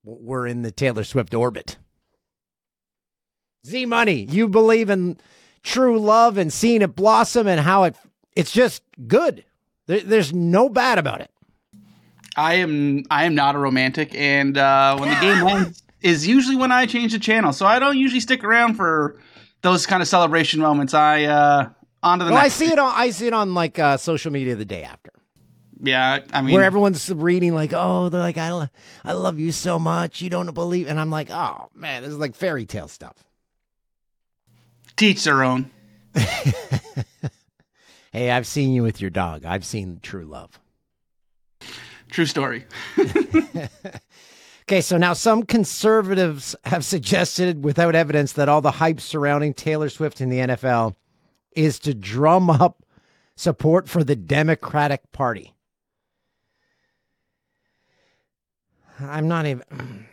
We're 0.04 0.46
in 0.46 0.62
the 0.62 0.70
Taylor 0.70 1.02
Swift 1.02 1.34
orbit. 1.34 1.78
Z 3.66 3.86
Money, 3.86 4.26
you 4.30 4.48
believe 4.48 4.90
in 4.90 5.18
true 5.62 5.98
love 5.98 6.38
and 6.38 6.52
seeing 6.52 6.82
it 6.82 6.94
blossom 6.94 7.46
and 7.48 7.60
how 7.60 7.84
it 7.84 7.96
it's 8.36 8.52
just 8.52 8.82
good. 9.06 9.44
There, 9.86 10.00
there's 10.00 10.32
no 10.32 10.68
bad 10.68 10.98
about 10.98 11.20
it. 11.20 11.30
I 12.36 12.54
am 12.54 13.04
I 13.10 13.24
am 13.24 13.34
not 13.34 13.56
a 13.56 13.58
romantic 13.58 14.14
and 14.14 14.56
uh 14.56 14.96
when 14.98 15.08
the 15.10 15.16
game 15.20 15.46
ends 15.46 15.82
is 16.00 16.26
usually 16.26 16.56
when 16.56 16.70
I 16.70 16.86
change 16.86 17.12
the 17.12 17.18
channel. 17.18 17.52
So 17.52 17.66
I 17.66 17.78
don't 17.78 17.98
usually 17.98 18.20
stick 18.20 18.44
around 18.44 18.74
for 18.74 19.18
those 19.62 19.86
kind 19.86 20.00
of 20.00 20.08
celebration 20.08 20.60
moments. 20.60 20.94
I 20.94 21.24
uh 21.24 21.70
on 22.02 22.18
to 22.20 22.24
the 22.24 22.32
Well, 22.32 22.40
I 22.40 22.48
see 22.48 22.70
it 22.72 22.78
on 22.78 22.92
I 22.94 23.10
see 23.10 23.26
it 23.26 23.32
on 23.32 23.54
like 23.54 23.78
uh, 23.78 23.96
social 23.96 24.32
media 24.32 24.54
the 24.56 24.64
day 24.64 24.82
after, 24.84 25.10
Yeah, 25.80 26.20
I 26.32 26.42
mean 26.42 26.54
where 26.54 26.64
everyone's 26.64 27.10
reading 27.12 27.54
like, 27.54 27.72
"Oh, 27.74 28.08
they're 28.08 28.20
like, 28.20 28.38
I, 28.38 28.52
lo- 28.52 28.68
I 29.04 29.12
love 29.12 29.38
you 29.38 29.52
so 29.52 29.78
much, 29.78 30.20
you 30.22 30.30
don't 30.30 30.52
believe," 30.54 30.88
and 30.88 30.98
I'm 31.00 31.10
like, 31.10 31.30
"Oh 31.30 31.68
man, 31.74 32.02
this 32.02 32.12
is 32.12 32.18
like 32.18 32.34
fairy 32.34 32.66
tale 32.66 32.88
stuff." 32.88 33.16
teach 34.96 35.22
their 35.24 35.42
own. 35.44 35.70
Hey, 38.10 38.30
I've 38.30 38.46
seen 38.46 38.72
you 38.72 38.82
with 38.82 39.02
your 39.02 39.10
dog. 39.10 39.44
I've 39.44 39.66
seen 39.66 40.00
true 40.02 40.24
love. 40.24 40.58
True 42.10 42.24
story. 42.26 42.64
Okay, 44.68 44.82
so 44.82 44.98
now 44.98 45.14
some 45.14 45.44
conservatives 45.44 46.54
have 46.64 46.84
suggested, 46.84 47.64
without 47.64 47.94
evidence, 47.94 48.32
that 48.34 48.50
all 48.50 48.60
the 48.60 48.72
hype 48.72 49.00
surrounding 49.00 49.54
Taylor 49.54 49.88
Swift 49.88 50.20
in 50.20 50.28
the 50.28 50.38
NFL 50.40 50.94
is 51.58 51.80
to 51.80 51.92
drum 51.92 52.48
up 52.48 52.84
support 53.34 53.88
for 53.88 54.04
the 54.04 54.14
Democratic 54.14 55.10
Party. 55.10 55.54
I'm 59.00 59.28
not 59.28 59.46
even. 59.46 59.64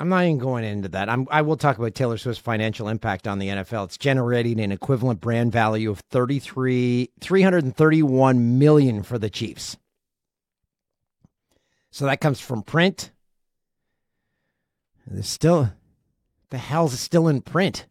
I'm 0.00 0.08
not 0.10 0.22
even 0.22 0.38
going 0.38 0.62
into 0.62 0.88
that. 0.90 1.08
I'm, 1.08 1.26
I 1.28 1.42
will 1.42 1.56
talk 1.56 1.76
about 1.76 1.92
Taylor 1.96 2.18
Swift's 2.18 2.40
financial 2.40 2.86
impact 2.86 3.26
on 3.26 3.40
the 3.40 3.48
NFL. 3.48 3.86
It's 3.86 3.98
generating 3.98 4.60
an 4.60 4.70
equivalent 4.70 5.20
brand 5.20 5.50
value 5.50 5.90
of 5.90 5.98
33 6.10 7.10
331 7.20 8.58
million 8.60 9.02
for 9.02 9.18
the 9.18 9.28
Chiefs. 9.28 9.76
So 11.90 12.04
that 12.04 12.20
comes 12.20 12.38
from 12.38 12.62
print. 12.62 13.10
There's 15.04 15.26
still 15.26 15.72
the 16.50 16.58
hell's 16.58 17.00
still 17.00 17.26
in 17.26 17.40
print. 17.40 17.87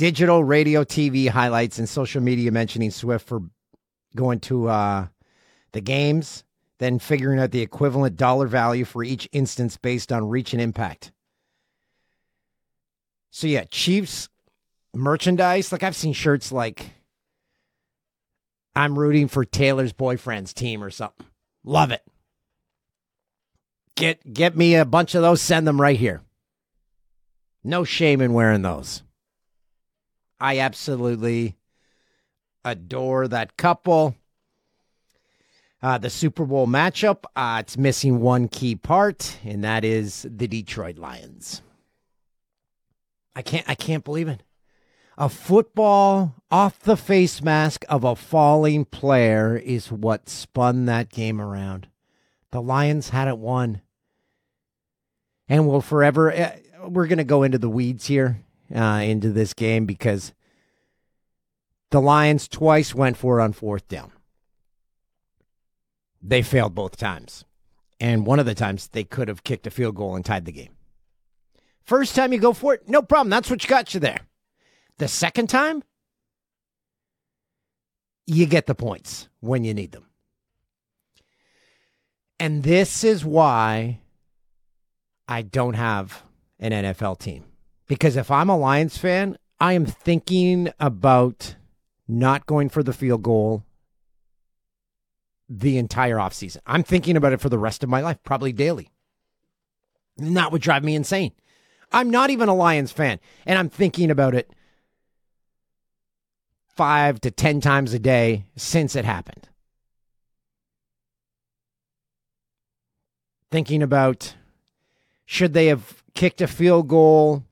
Digital, 0.00 0.42
radio, 0.42 0.82
TV 0.82 1.28
highlights, 1.28 1.78
and 1.78 1.86
social 1.86 2.22
media 2.22 2.50
mentioning 2.50 2.90
Swift 2.90 3.28
for 3.28 3.42
going 4.16 4.40
to 4.40 4.66
uh, 4.66 5.08
the 5.72 5.82
games, 5.82 6.42
then 6.78 6.98
figuring 6.98 7.38
out 7.38 7.50
the 7.50 7.60
equivalent 7.60 8.16
dollar 8.16 8.46
value 8.46 8.86
for 8.86 9.04
each 9.04 9.28
instance 9.32 9.76
based 9.76 10.10
on 10.10 10.26
reach 10.26 10.54
and 10.54 10.62
impact. 10.62 11.12
So 13.30 13.46
yeah, 13.46 13.64
Chiefs 13.64 14.30
merchandise. 14.94 15.70
Like 15.70 15.82
I've 15.82 15.94
seen 15.94 16.14
shirts 16.14 16.50
like 16.50 16.92
I'm 18.74 18.98
rooting 18.98 19.28
for 19.28 19.44
Taylor's 19.44 19.92
boyfriend's 19.92 20.54
team 20.54 20.82
or 20.82 20.88
something. 20.88 21.26
Love 21.62 21.90
it. 21.90 22.02
Get 23.96 24.32
get 24.32 24.56
me 24.56 24.76
a 24.76 24.86
bunch 24.86 25.14
of 25.14 25.20
those, 25.20 25.42
send 25.42 25.68
them 25.68 25.78
right 25.78 25.98
here. 25.98 26.22
No 27.62 27.84
shame 27.84 28.22
in 28.22 28.32
wearing 28.32 28.62
those. 28.62 29.02
I 30.40 30.58
absolutely 30.58 31.56
adore 32.64 33.28
that 33.28 33.56
couple. 33.56 34.14
Uh, 35.82 35.98
the 35.98 36.10
Super 36.10 36.44
Bowl 36.44 36.66
matchup, 36.66 37.24
uh, 37.36 37.58
it's 37.60 37.78
missing 37.78 38.20
one 38.20 38.48
key 38.48 38.74
part, 38.74 39.38
and 39.44 39.64
that 39.64 39.84
is 39.84 40.26
the 40.28 40.46
Detroit 40.46 40.98
Lions. 40.98 41.62
I 43.34 43.42
can't 43.42 43.68
I 43.68 43.74
can't 43.74 44.04
believe 44.04 44.28
it. 44.28 44.42
A 45.16 45.28
football 45.28 46.34
off 46.50 46.80
the 46.80 46.96
face 46.96 47.42
mask 47.42 47.84
of 47.88 48.04
a 48.04 48.16
falling 48.16 48.84
player 48.84 49.56
is 49.56 49.92
what 49.92 50.28
spun 50.28 50.86
that 50.86 51.10
game 51.10 51.40
around. 51.40 51.88
The 52.50 52.62
Lions 52.62 53.10
had 53.10 53.28
it 53.28 53.38
won. 53.38 53.82
And 55.48 55.66
will 55.66 55.80
forever 55.80 56.32
uh, 56.32 56.56
we're 56.86 57.06
going 57.06 57.18
to 57.18 57.24
go 57.24 57.42
into 57.42 57.58
the 57.58 57.68
weeds 57.68 58.06
here 58.06 58.40
uh, 58.74 59.02
into 59.04 59.30
this 59.30 59.54
game 59.54 59.86
because 59.86 60.32
the 61.90 62.00
Lions 62.00 62.48
twice 62.48 62.94
went 62.94 63.16
for 63.16 63.40
it 63.40 63.42
on 63.42 63.52
fourth 63.52 63.86
down. 63.88 64.12
They 66.22 66.42
failed 66.42 66.74
both 66.74 66.96
times. 66.96 67.44
And 67.98 68.24
one 68.24 68.38
of 68.38 68.46
the 68.46 68.54
times 68.54 68.88
they 68.88 69.04
could 69.04 69.28
have 69.28 69.44
kicked 69.44 69.66
a 69.66 69.70
field 69.70 69.96
goal 69.96 70.16
and 70.16 70.24
tied 70.24 70.44
the 70.44 70.52
game. 70.52 70.74
First 71.82 72.14
time 72.14 72.32
you 72.32 72.38
go 72.38 72.52
for 72.52 72.74
it, 72.74 72.88
no 72.88 73.02
problem. 73.02 73.30
That's 73.30 73.50
what 73.50 73.66
got 73.66 73.94
you 73.94 74.00
there. 74.00 74.20
The 74.98 75.08
second 75.08 75.48
time, 75.48 75.82
you 78.26 78.46
get 78.46 78.66
the 78.66 78.74
points 78.74 79.28
when 79.40 79.64
you 79.64 79.74
need 79.74 79.92
them. 79.92 80.06
And 82.38 82.62
this 82.62 83.02
is 83.02 83.24
why 83.24 84.00
I 85.26 85.42
don't 85.42 85.74
have 85.74 86.22
an 86.58 86.72
NFL 86.72 87.18
team. 87.18 87.44
Because 87.90 88.14
if 88.14 88.30
I'm 88.30 88.48
a 88.48 88.56
Lions 88.56 88.96
fan, 88.96 89.36
I 89.58 89.72
am 89.72 89.84
thinking 89.84 90.72
about 90.78 91.56
not 92.06 92.46
going 92.46 92.68
for 92.68 92.84
the 92.84 92.92
field 92.92 93.24
goal 93.24 93.64
the 95.48 95.76
entire 95.76 96.14
offseason. 96.14 96.58
I'm 96.66 96.84
thinking 96.84 97.16
about 97.16 97.32
it 97.32 97.40
for 97.40 97.48
the 97.48 97.58
rest 97.58 97.82
of 97.82 97.90
my 97.90 98.00
life, 98.00 98.18
probably 98.22 98.52
daily. 98.52 98.92
And 100.16 100.36
that 100.36 100.52
would 100.52 100.62
drive 100.62 100.84
me 100.84 100.94
insane. 100.94 101.32
I'm 101.90 102.10
not 102.10 102.30
even 102.30 102.48
a 102.48 102.54
Lions 102.54 102.92
fan, 102.92 103.18
and 103.44 103.58
I'm 103.58 103.68
thinking 103.68 104.08
about 104.08 104.36
it 104.36 104.52
five 106.68 107.20
to 107.22 107.32
10 107.32 107.60
times 107.60 107.92
a 107.92 107.98
day 107.98 108.44
since 108.54 108.94
it 108.94 109.04
happened. 109.04 109.48
Thinking 113.50 113.82
about 113.82 114.36
should 115.26 115.54
they 115.54 115.66
have 115.66 116.04
kicked 116.14 116.40
a 116.40 116.46
field 116.46 116.86
goal 116.86 117.46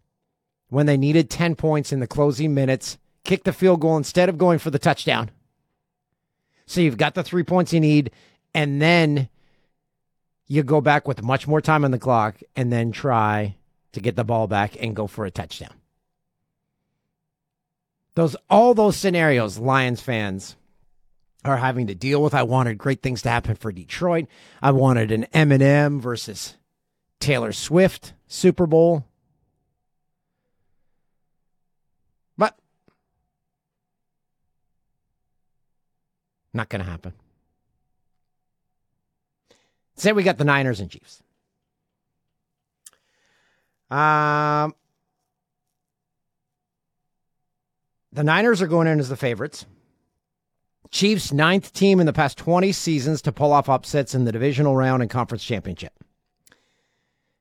when 0.68 0.86
they 0.86 0.96
needed 0.96 1.30
10 1.30 1.56
points 1.56 1.92
in 1.92 2.00
the 2.00 2.06
closing 2.06 2.54
minutes, 2.54 2.98
kick 3.24 3.44
the 3.44 3.52
field 3.52 3.80
goal 3.80 3.96
instead 3.96 4.28
of 4.28 4.38
going 4.38 4.58
for 4.58 4.70
the 4.70 4.78
touchdown. 4.78 5.30
So 6.66 6.80
you've 6.80 6.98
got 6.98 7.14
the 7.14 7.22
three 7.22 7.44
points 7.44 7.72
you 7.72 7.80
need, 7.80 8.10
and 8.54 8.80
then 8.80 9.28
you 10.46 10.62
go 10.62 10.80
back 10.80 11.06
with 11.06 11.22
much 11.22 11.46
more 11.46 11.60
time 11.60 11.84
on 11.84 11.90
the 11.90 11.98
clock 11.98 12.36
and 12.56 12.72
then 12.72 12.92
try 12.92 13.56
to 13.92 14.00
get 14.00 14.16
the 14.16 14.24
ball 14.24 14.46
back 14.46 14.76
and 14.82 14.96
go 14.96 15.06
for 15.06 15.24
a 15.24 15.30
touchdown. 15.30 15.74
Those 18.14 18.34
all 18.50 18.74
those 18.74 18.96
scenarios 18.96 19.58
Lions 19.58 20.00
fans 20.00 20.56
are 21.44 21.58
having 21.58 21.86
to 21.86 21.94
deal 21.94 22.22
with. 22.22 22.34
I 22.34 22.42
wanted 22.42 22.76
great 22.76 23.02
things 23.02 23.22
to 23.22 23.30
happen 23.30 23.54
for 23.54 23.70
Detroit. 23.70 24.26
I 24.60 24.72
wanted 24.72 25.12
an 25.12 25.26
Eminem 25.32 26.00
versus 26.00 26.56
Taylor 27.20 27.52
Swift 27.52 28.14
Super 28.26 28.66
Bowl. 28.66 29.06
But 32.36 32.58
not 36.52 36.68
going 36.68 36.84
to 36.84 36.90
happen. 36.90 37.12
Say 39.96 40.12
we 40.12 40.22
got 40.22 40.38
the 40.38 40.44
Niners 40.44 40.80
and 40.80 40.90
Chiefs. 40.90 41.22
Um, 43.90 44.74
the 48.12 48.22
Niners 48.22 48.62
are 48.62 48.66
going 48.66 48.86
in 48.86 49.00
as 49.00 49.08
the 49.08 49.16
favorites. 49.16 49.66
Chiefs, 50.90 51.32
ninth 51.32 51.72
team 51.72 52.00
in 52.00 52.06
the 52.06 52.12
past 52.12 52.38
20 52.38 52.72
seasons 52.72 53.22
to 53.22 53.32
pull 53.32 53.52
off 53.52 53.68
upsets 53.68 54.14
in 54.14 54.24
the 54.24 54.32
divisional 54.32 54.76
round 54.76 55.02
and 55.02 55.10
conference 55.10 55.44
championship. 55.44 55.92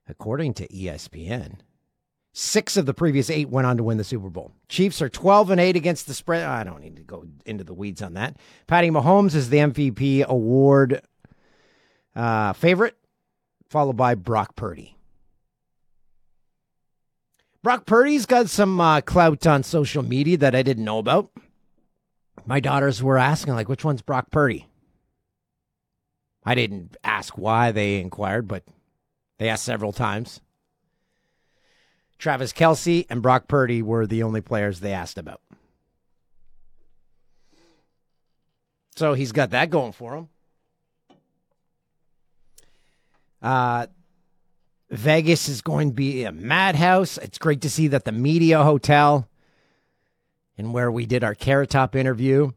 According 0.08 0.54
to 0.54 0.68
ESPN, 0.68 1.60
six 2.32 2.76
of 2.76 2.86
the 2.86 2.94
previous 2.94 3.30
eight 3.30 3.48
went 3.48 3.66
on 3.66 3.76
to 3.76 3.82
win 3.82 3.98
the 3.98 4.04
Super 4.04 4.30
Bowl. 4.30 4.52
Chiefs 4.68 5.02
are 5.02 5.08
12 5.08 5.50
and 5.50 5.60
8 5.60 5.76
against 5.76 6.06
the 6.06 6.14
spread. 6.14 6.44
I 6.44 6.64
don't 6.64 6.80
need 6.80 6.96
to 6.96 7.02
go 7.02 7.24
into 7.44 7.64
the 7.64 7.74
weeds 7.74 8.02
on 8.02 8.14
that. 8.14 8.36
Patty 8.66 8.90
Mahomes 8.90 9.34
is 9.34 9.50
the 9.50 9.58
MVP 9.58 10.24
award 10.24 11.02
uh, 12.14 12.52
favorite, 12.52 12.96
followed 13.68 13.96
by 13.96 14.14
Brock 14.14 14.56
Purdy. 14.56 14.96
Brock 17.62 17.86
Purdy's 17.86 18.26
got 18.26 18.48
some 18.48 18.80
uh, 18.80 19.00
clout 19.00 19.46
on 19.46 19.62
social 19.62 20.02
media 20.02 20.36
that 20.38 20.54
I 20.54 20.62
didn't 20.62 20.84
know 20.84 20.98
about. 20.98 21.30
My 22.46 22.60
daughters 22.60 23.02
were 23.02 23.18
asking, 23.18 23.54
like, 23.54 23.68
which 23.68 23.84
one's 23.84 24.00
Brock 24.00 24.30
Purdy? 24.30 24.68
I 26.44 26.54
didn't 26.54 26.96
ask 27.04 27.36
why 27.36 27.72
they 27.72 28.00
inquired, 28.00 28.48
but 28.48 28.64
they 29.38 29.48
asked 29.48 29.64
several 29.64 29.92
times. 29.92 30.40
Travis 32.18 32.52
Kelce 32.52 33.06
and 33.08 33.22
Brock 33.22 33.48
Purdy 33.48 33.80
were 33.80 34.06
the 34.06 34.22
only 34.22 34.40
players 34.40 34.80
they 34.80 34.92
asked 34.92 35.18
about. 35.18 35.40
So 38.96 39.14
he's 39.14 39.30
got 39.30 39.50
that 39.50 39.70
going 39.70 39.92
for 39.92 40.16
him. 40.16 40.28
Uh, 43.40 43.86
Vegas 44.90 45.48
is 45.48 45.60
going 45.60 45.90
to 45.90 45.94
be 45.94 46.24
a 46.24 46.32
madhouse. 46.32 47.18
It's 47.18 47.38
great 47.38 47.60
to 47.60 47.70
see 47.70 47.86
that 47.88 48.04
the 48.04 48.12
Media 48.12 48.64
Hotel 48.64 49.28
and 50.56 50.72
where 50.72 50.90
we 50.90 51.06
did 51.06 51.22
our 51.22 51.36
Carrot 51.36 51.70
Top 51.70 51.94
interview, 51.94 52.50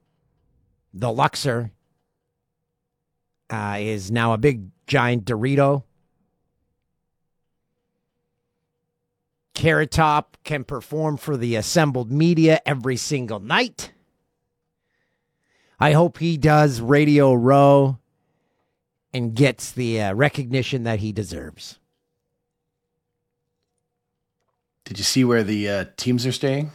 the 0.93 1.11
Luxor, 1.11 1.71
uh, 3.51 3.77
is 3.79 4.09
now 4.09 4.33
a 4.33 4.37
big 4.39 4.69
giant 4.87 5.25
Dorito. 5.25 5.83
Carrot 9.61 9.91
Top 9.91 10.37
can 10.43 10.63
perform 10.63 11.17
for 11.17 11.37
the 11.37 11.55
assembled 11.55 12.11
media 12.11 12.59
every 12.65 12.97
single 12.97 13.39
night. 13.39 13.91
I 15.79 15.91
hope 15.91 16.17
he 16.17 16.35
does 16.35 16.81
Radio 16.81 17.31
Row 17.35 17.99
and 19.13 19.35
gets 19.35 19.71
the 19.71 20.01
uh, 20.01 20.13
recognition 20.15 20.81
that 20.85 20.97
he 20.97 21.11
deserves. 21.11 21.77
Did 24.85 24.97
you 24.97 25.03
see 25.03 25.23
where 25.23 25.43
the 25.43 25.69
uh, 25.69 25.85
teams 25.95 26.25
are 26.25 26.31
staying? 26.31 26.71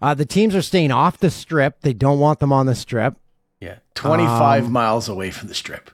Uh, 0.00 0.14
the 0.14 0.24
teams 0.24 0.54
are 0.56 0.62
staying 0.62 0.90
off 0.90 1.18
the 1.18 1.30
strip. 1.30 1.82
They 1.82 1.92
don't 1.92 2.18
want 2.18 2.40
them 2.40 2.50
on 2.50 2.64
the 2.64 2.74
strip 2.74 3.16
Yeah, 3.60 3.80
25 3.94 4.64
Um, 4.64 4.72
miles 4.72 5.06
away 5.06 5.30
from 5.30 5.48
the 5.48 5.54
strip. 5.54 5.90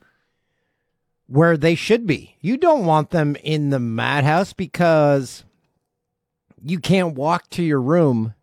where 1.27 1.57
they 1.57 1.75
should 1.75 2.07
be. 2.07 2.37
You 2.41 2.57
don't 2.57 2.87
want 2.87 3.11
them 3.11 3.35
in 3.43 3.71
the 3.71 3.81
madhouse 3.81 4.53
because 4.53 5.43
you 6.65 6.79
can't 6.79 7.15
walk 7.15 7.49
to 7.51 7.63
your 7.63 7.81
room 7.81 8.35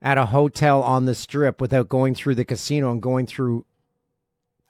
at 0.00 0.18
a 0.18 0.26
hotel 0.26 0.82
on 0.82 1.06
the 1.06 1.14
strip 1.14 1.60
without 1.60 1.88
going 1.88 2.14
through 2.14 2.34
the 2.34 2.44
casino 2.44 2.92
and 2.92 3.02
going 3.02 3.26
through 3.26 3.64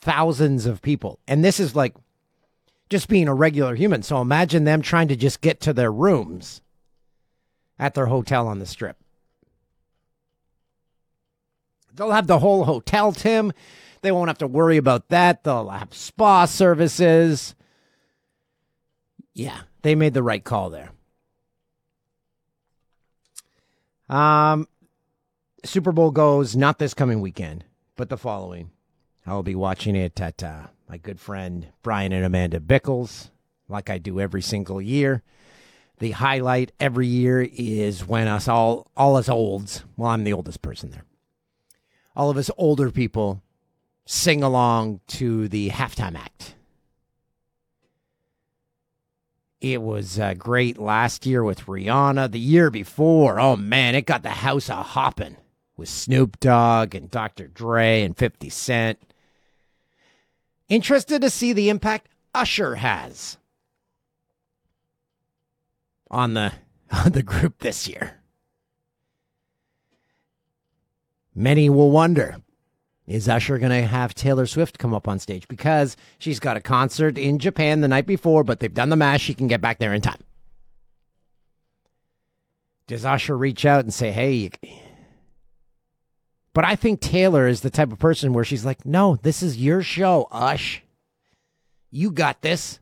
thousands 0.00 0.66
of 0.66 0.80
people. 0.82 1.18
And 1.28 1.44
this 1.44 1.60
is 1.60 1.76
like 1.76 1.94
just 2.88 3.08
being 3.08 3.28
a 3.28 3.34
regular 3.34 3.74
human. 3.74 4.02
So 4.02 4.20
imagine 4.20 4.64
them 4.64 4.80
trying 4.80 5.08
to 5.08 5.16
just 5.16 5.40
get 5.40 5.60
to 5.60 5.72
their 5.72 5.92
rooms 5.92 6.62
at 7.78 7.94
their 7.94 8.06
hotel 8.06 8.48
on 8.48 8.58
the 8.58 8.66
strip. 8.66 8.96
They'll 11.94 12.12
have 12.12 12.26
the 12.26 12.38
whole 12.38 12.64
hotel, 12.64 13.12
Tim. 13.12 13.52
They 14.02 14.12
won't 14.12 14.28
have 14.28 14.38
to 14.38 14.46
worry 14.46 14.76
about 14.76 15.08
that. 15.08 15.42
They'll 15.42 15.68
have 15.68 15.92
spa 15.92 16.44
services. 16.46 17.54
Yeah, 19.34 19.62
they 19.82 19.94
made 19.94 20.14
the 20.14 20.22
right 20.22 20.42
call 20.42 20.70
there. 20.70 20.90
Um, 24.08 24.68
Super 25.64 25.92
Bowl 25.92 26.10
goes 26.10 26.56
not 26.56 26.78
this 26.78 26.94
coming 26.94 27.20
weekend, 27.20 27.64
but 27.96 28.08
the 28.08 28.16
following. 28.16 28.70
I'll 29.26 29.42
be 29.42 29.54
watching 29.54 29.94
it 29.96 30.20
at 30.20 30.42
uh, 30.42 30.68
my 30.88 30.96
good 30.96 31.20
friend 31.20 31.68
Brian 31.82 32.12
and 32.12 32.24
Amanda 32.24 32.60
Bickles, 32.60 33.30
like 33.68 33.90
I 33.90 33.98
do 33.98 34.20
every 34.20 34.42
single 34.42 34.80
year. 34.80 35.22
The 35.98 36.12
highlight 36.12 36.72
every 36.80 37.08
year 37.08 37.42
is 37.42 38.06
when 38.06 38.28
us 38.28 38.48
all 38.48 38.90
all 38.96 39.16
us 39.16 39.28
olds. 39.28 39.84
Well, 39.96 40.10
I'm 40.10 40.24
the 40.24 40.32
oldest 40.32 40.62
person 40.62 40.90
there 40.90 41.04
all 42.18 42.30
of 42.30 42.36
us 42.36 42.50
older 42.58 42.90
people 42.90 43.40
sing 44.04 44.42
along 44.42 45.00
to 45.06 45.48
the 45.48 45.70
halftime 45.70 46.16
act. 46.18 46.56
It 49.60 49.82
was 49.82 50.18
uh, 50.18 50.34
great 50.34 50.78
last 50.78 51.26
year 51.26 51.42
with 51.42 51.66
Rihanna. 51.66 52.30
The 52.30 52.38
year 52.38 52.70
before, 52.70 53.40
oh 53.40 53.56
man, 53.56 53.96
it 53.96 54.06
got 54.06 54.22
the 54.22 54.30
house 54.30 54.68
a 54.68 54.76
hopping 54.76 55.36
with 55.76 55.88
Snoop 55.88 56.38
Dogg 56.38 56.94
and 56.94 57.10
Dr. 57.10 57.48
Dre 57.48 58.02
and 58.02 58.16
50 58.16 58.48
Cent. 58.50 58.98
Interested 60.68 61.22
to 61.22 61.30
see 61.30 61.52
the 61.52 61.70
impact 61.70 62.08
Usher 62.34 62.76
has 62.76 63.38
on 66.10 66.34
the 66.34 66.52
on 66.92 67.12
the 67.12 67.22
group 67.22 67.58
this 67.58 67.88
year. 67.88 68.20
Many 71.34 71.68
will 71.68 71.90
wonder 71.90 72.38
is 73.08 73.28
Usher 73.28 73.58
going 73.58 73.72
to 73.72 73.86
have 73.86 74.14
Taylor 74.14 74.46
Swift 74.46 74.78
come 74.78 74.92
up 74.92 75.08
on 75.08 75.18
stage? 75.18 75.48
Because 75.48 75.96
she's 76.18 76.38
got 76.38 76.58
a 76.58 76.60
concert 76.60 77.16
in 77.16 77.38
Japan 77.38 77.80
the 77.80 77.88
night 77.88 78.06
before, 78.06 78.44
but 78.44 78.60
they've 78.60 78.72
done 78.72 78.90
the 78.90 78.96
mash. 78.96 79.22
She 79.22 79.34
can 79.34 79.48
get 79.48 79.62
back 79.62 79.78
there 79.78 79.94
in 79.94 80.02
time. 80.02 80.22
Does 82.86 83.04
Usher 83.04 83.36
reach 83.36 83.64
out 83.64 83.84
and 83.84 83.92
say, 83.92 84.12
hey, 84.12 84.50
but 86.52 86.64
I 86.64 86.76
think 86.76 87.00
Taylor 87.00 87.46
is 87.46 87.62
the 87.62 87.70
type 87.70 87.92
of 87.92 87.98
person 87.98 88.32
where 88.32 88.44
she's 88.44 88.64
like, 88.64 88.84
no, 88.84 89.16
this 89.16 89.42
is 89.42 89.56
your 89.56 89.82
show, 89.82 90.28
Ush. 90.30 90.82
You 91.90 92.10
got 92.10 92.42
this. 92.42 92.78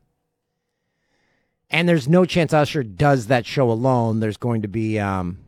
And 1.69 1.87
there's 1.87 2.07
no 2.07 2.25
chance 2.25 2.53
Usher 2.53 2.83
does 2.83 3.27
that 3.27 3.45
show 3.45 3.69
alone. 3.69 4.19
There's 4.19 4.37
going 4.37 4.61
to 4.61 4.67
be 4.67 4.99
um, 4.99 5.39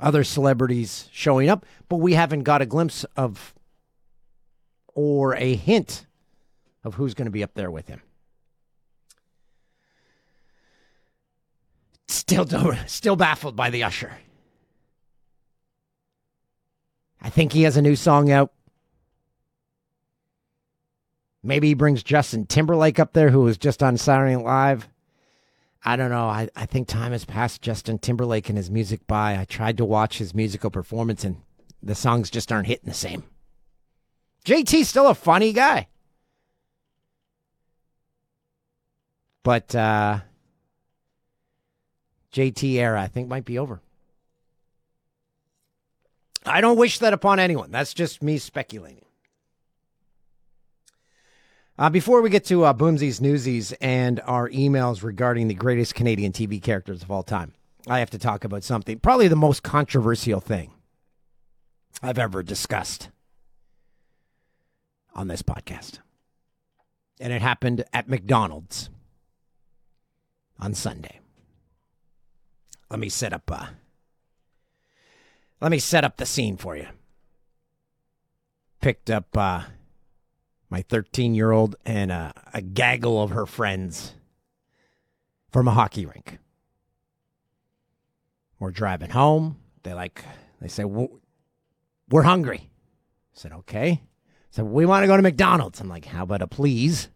other 0.00 0.24
celebrities 0.24 1.08
showing 1.12 1.48
up, 1.48 1.66
but 1.88 1.96
we 1.96 2.14
haven't 2.14 2.44
got 2.44 2.62
a 2.62 2.66
glimpse 2.66 3.04
of 3.16 3.54
or 4.98 5.36
a 5.36 5.54
hint 5.54 6.06
of 6.82 6.96
who's 6.96 7.14
going 7.14 7.26
to 7.26 7.30
be 7.30 7.44
up 7.44 7.54
there 7.54 7.70
with 7.70 7.86
him. 7.86 8.02
Still, 12.08 12.44
still 12.86 13.14
baffled 13.14 13.54
by 13.54 13.70
the 13.70 13.84
Usher. 13.84 14.18
I 17.22 17.30
think 17.30 17.52
he 17.52 17.62
has 17.62 17.76
a 17.76 17.82
new 17.82 17.94
song 17.94 18.32
out. 18.32 18.52
Maybe 21.44 21.68
he 21.68 21.74
brings 21.74 22.02
Justin 22.02 22.46
Timberlake 22.46 22.98
up 22.98 23.12
there, 23.12 23.30
who 23.30 23.42
was 23.42 23.56
just 23.56 23.84
on 23.84 23.98
Saturday 23.98 24.34
Night 24.34 24.44
Live. 24.44 24.88
I 25.84 25.94
don't 25.94 26.10
know. 26.10 26.26
I, 26.26 26.48
I 26.56 26.66
think 26.66 26.88
time 26.88 27.12
has 27.12 27.24
passed 27.24 27.62
Justin 27.62 28.00
Timberlake 28.00 28.48
and 28.48 28.58
his 28.58 28.68
music 28.68 29.06
by. 29.06 29.38
I 29.38 29.44
tried 29.44 29.76
to 29.76 29.84
watch 29.84 30.18
his 30.18 30.34
musical 30.34 30.70
performance, 30.70 31.22
and 31.22 31.36
the 31.80 31.94
songs 31.94 32.30
just 32.30 32.50
aren't 32.50 32.66
hitting 32.66 32.88
the 32.88 32.94
same. 32.94 33.22
JT's 34.48 34.88
still 34.88 35.08
a 35.08 35.14
funny 35.14 35.52
guy. 35.52 35.88
But 39.42 39.74
uh, 39.74 40.20
JT 42.32 42.72
era, 42.76 43.02
I 43.02 43.08
think, 43.08 43.28
might 43.28 43.44
be 43.44 43.58
over. 43.58 43.82
I 46.46 46.62
don't 46.62 46.78
wish 46.78 46.98
that 47.00 47.12
upon 47.12 47.38
anyone. 47.38 47.70
That's 47.70 47.92
just 47.92 48.22
me 48.22 48.38
speculating. 48.38 49.04
Uh, 51.78 51.90
before 51.90 52.22
we 52.22 52.30
get 52.30 52.46
to 52.46 52.64
uh, 52.64 52.72
Boomsies, 52.72 53.20
Newsies, 53.20 53.72
and 53.82 54.18
our 54.24 54.48
emails 54.48 55.02
regarding 55.02 55.48
the 55.48 55.54
greatest 55.54 55.94
Canadian 55.94 56.32
TV 56.32 56.60
characters 56.60 57.02
of 57.02 57.10
all 57.10 57.22
time, 57.22 57.52
I 57.86 57.98
have 57.98 58.10
to 58.10 58.18
talk 58.18 58.44
about 58.44 58.64
something, 58.64 58.98
probably 58.98 59.28
the 59.28 59.36
most 59.36 59.62
controversial 59.62 60.40
thing 60.40 60.72
I've 62.02 62.18
ever 62.18 62.42
discussed 62.42 63.10
on 65.14 65.28
this 65.28 65.42
podcast. 65.42 65.98
And 67.20 67.32
it 67.32 67.42
happened 67.42 67.84
at 67.92 68.08
McDonald's 68.08 68.90
on 70.58 70.74
Sunday. 70.74 71.20
Let 72.90 73.00
me 73.00 73.08
set 73.08 73.32
up 73.32 73.50
uh 73.50 73.66
let 75.60 75.70
me 75.70 75.78
set 75.78 76.04
up 76.04 76.16
the 76.16 76.26
scene 76.26 76.56
for 76.56 76.76
you. 76.76 76.86
Picked 78.80 79.10
up 79.10 79.36
uh 79.36 79.62
my 80.70 80.82
13 80.82 81.34
year 81.34 81.50
old 81.50 81.76
and 81.84 82.12
uh, 82.12 82.32
a 82.52 82.60
gaggle 82.60 83.22
of 83.22 83.30
her 83.30 83.46
friends 83.46 84.14
from 85.50 85.68
a 85.68 85.72
hockey 85.72 86.06
rink. 86.06 86.38
We're 88.58 88.70
driving 88.70 89.10
home. 89.10 89.56
They 89.82 89.94
like, 89.94 90.24
they 90.60 90.68
say, 90.68 90.84
we're 90.84 92.22
hungry. 92.22 92.68
I 92.68 93.34
said, 93.34 93.52
okay. 93.52 94.02
So 94.58 94.64
we 94.64 94.86
want 94.86 95.04
to 95.04 95.06
go 95.06 95.16
to 95.16 95.22
McDonald's. 95.22 95.80
I'm 95.80 95.88
like, 95.88 96.04
how 96.04 96.24
about 96.24 96.42
a 96.42 96.48
please? 96.48 97.10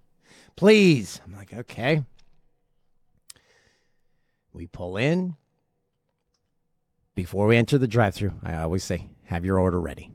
Please. 0.54 1.20
I'm 1.26 1.34
like, 1.34 1.52
okay. 1.52 2.04
We 4.52 4.68
pull 4.68 4.96
in. 4.96 5.34
Before 7.16 7.48
we 7.48 7.56
enter 7.56 7.78
the 7.78 7.88
drive 7.88 8.14
through, 8.14 8.34
I 8.44 8.54
always 8.58 8.84
say, 8.84 9.08
have 9.24 9.44
your 9.44 9.58
order 9.58 9.80
ready. 9.80 10.12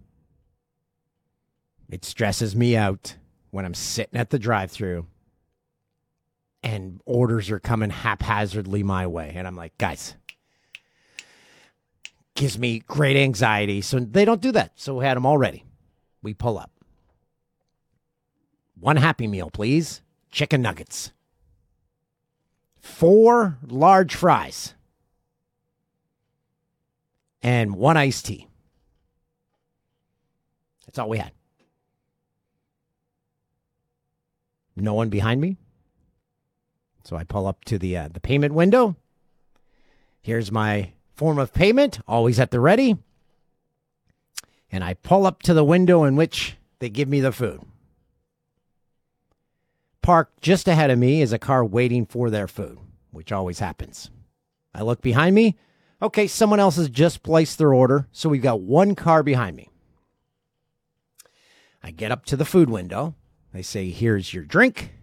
It 1.90 2.06
stresses 2.06 2.56
me 2.56 2.78
out 2.78 3.18
when 3.52 3.66
I'm 3.66 3.74
sitting 3.74 4.18
at 4.18 4.30
the 4.30 4.40
drive 4.40 4.72
through 4.72 5.06
and 6.64 7.02
orders 7.06 7.52
are 7.52 7.60
coming 7.60 7.90
haphazardly 7.90 8.84
my 8.84 9.06
way. 9.06 9.34
And 9.36 9.46
I'm 9.46 9.58
like, 9.58 9.78
guys, 9.78 10.16
gives 12.36 12.58
me 12.58 12.80
great 12.88 13.18
anxiety. 13.18 13.82
So 13.82 14.00
they 14.00 14.24
don't 14.24 14.40
do 14.40 14.54
that. 14.54 14.80
So 14.80 14.96
we 14.96 15.04
had 15.04 15.18
them 15.18 15.26
all 15.26 15.38
ready. 15.38 15.66
We 16.22 16.34
pull 16.34 16.58
up. 16.58 16.72
One 18.80 18.98
Happy 18.98 19.28
Meal, 19.28 19.50
please. 19.50 20.02
Chicken 20.32 20.62
nuggets. 20.62 21.12
Four 22.80 23.58
large 23.66 24.16
fries. 24.16 24.76
And 27.42 27.76
one 27.76 27.98
iced 27.98 28.26
tea. 28.26 28.48
That's 30.86 31.00
all 31.00 31.10
we 31.10 31.18
had. 31.18 31.32
No 34.76 34.94
one 34.94 35.10
behind 35.10 35.42
me. 35.42 35.58
So 37.04 37.16
I 37.16 37.24
pull 37.24 37.48
up 37.48 37.66
to 37.66 37.80
the 37.80 37.98
uh, 37.98 38.10
the 38.10 38.20
payment 38.20 38.54
window. 38.54 38.96
Here's 40.22 40.52
my 40.52 40.92
form 41.16 41.40
of 41.40 41.54
payment, 41.54 42.00
always 42.08 42.40
at 42.40 42.52
the 42.52 42.60
ready. 42.60 42.98
And 44.72 44.84
I 44.84 44.94
pull 44.94 45.26
up 45.26 45.42
to 45.44 45.54
the 45.54 45.64
window 45.64 46.04
in 46.04 46.16
which 46.16 46.58
they 46.80 46.90
give 46.90 47.08
me 47.08 47.22
the 47.22 47.32
food. 47.32 47.62
Parked 50.08 50.42
just 50.42 50.70
ahead 50.70 50.90
of 50.90 50.98
me 50.98 51.22
is 51.22 51.34
a 51.34 51.38
car 51.38 51.66
waiting 51.66 52.06
for 52.06 52.30
their 52.30 52.48
food, 52.48 52.78
which 53.12 53.34
always 53.34 53.60
happens. 53.60 54.10
I 54.74 54.82
look 54.82 55.02
behind 55.02 55.36
me. 55.36 55.58
Okay, 56.02 56.28
someone 56.28 56.62
else 56.62 56.78
has 56.78 56.90
just 56.90 57.24
placed 57.24 57.58
their 57.58 57.74
order, 57.74 58.08
so 58.14 58.30
we've 58.30 58.42
got 58.42 58.62
one 58.62 58.96
car 58.96 59.22
behind 59.22 59.58
me. 59.58 59.70
I 61.84 61.92
get 61.92 62.14
up 62.14 62.24
to 62.28 62.38
the 62.38 62.46
food 62.46 62.70
window. 62.70 63.16
They 63.52 63.62
say, 63.62 63.90
Here's 63.90 64.34
your 64.34 64.46
drink. 64.46 64.94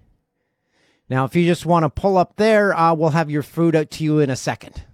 Now, 1.11 1.27
if 1.27 1.37
you 1.37 1.45
just 1.45 1.67
want 1.67 1.83
to 1.83 1.91
pull 1.91 2.17
up 2.17 2.37
there, 2.37 2.75
uh, 2.75 2.95
we'll 2.95 3.11
have 3.11 3.31
your 3.31 3.43
food 3.43 3.77
out 3.77 3.91
to 3.91 4.05
you 4.05 4.21
in 4.21 4.31
a 4.31 4.37
second. 4.37 4.85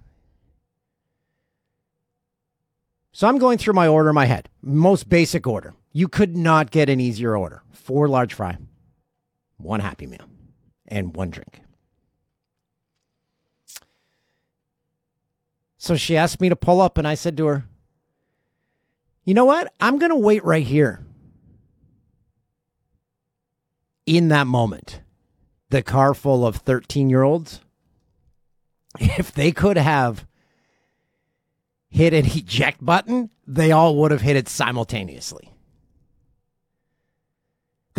So 3.12 3.28
I'm 3.28 3.38
going 3.38 3.58
through 3.58 3.74
my 3.74 3.86
order 3.86 4.08
in 4.08 4.16
my 4.16 4.26
head. 4.26 4.48
Most 4.60 5.08
basic 5.08 5.46
order. 5.46 5.74
You 5.92 6.08
could 6.08 6.36
not 6.36 6.72
get 6.72 6.88
an 6.88 6.98
easier 6.98 7.36
order. 7.36 7.62
Four 7.70 8.08
large 8.08 8.34
fry, 8.34 8.58
one 9.62 9.80
happy 9.80 10.06
meal, 10.06 10.28
and 10.88 11.14
one 11.14 11.30
drink. 11.30 11.60
So 15.78 15.96
she 15.96 16.16
asked 16.16 16.40
me 16.40 16.50
to 16.50 16.56
pull 16.56 16.80
up, 16.80 16.98
and 16.98 17.08
I 17.08 17.14
said 17.14 17.38
to 17.38 17.46
her, 17.46 17.64
You 19.24 19.32
know 19.32 19.46
what? 19.46 19.72
I'm 19.80 19.98
going 19.98 20.10
to 20.10 20.16
wait 20.16 20.44
right 20.44 20.66
here. 20.66 21.04
In 24.04 24.28
that 24.28 24.46
moment, 24.46 25.00
the 25.70 25.82
car 25.82 26.12
full 26.14 26.46
of 26.46 26.56
13 26.56 27.08
year 27.08 27.22
olds, 27.22 27.60
if 28.98 29.32
they 29.32 29.52
could 29.52 29.78
have 29.78 30.26
hit 31.88 32.12
an 32.12 32.26
eject 32.26 32.84
button, 32.84 33.30
they 33.46 33.72
all 33.72 33.96
would 33.96 34.10
have 34.10 34.20
hit 34.20 34.36
it 34.36 34.48
simultaneously. 34.48 35.50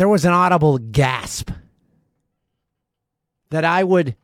There 0.02 0.08
was 0.08 0.24
an 0.24 0.32
audible 0.32 0.78
gasp 0.78 1.52
that 3.50 3.64
I 3.64 3.84
would 3.84 4.16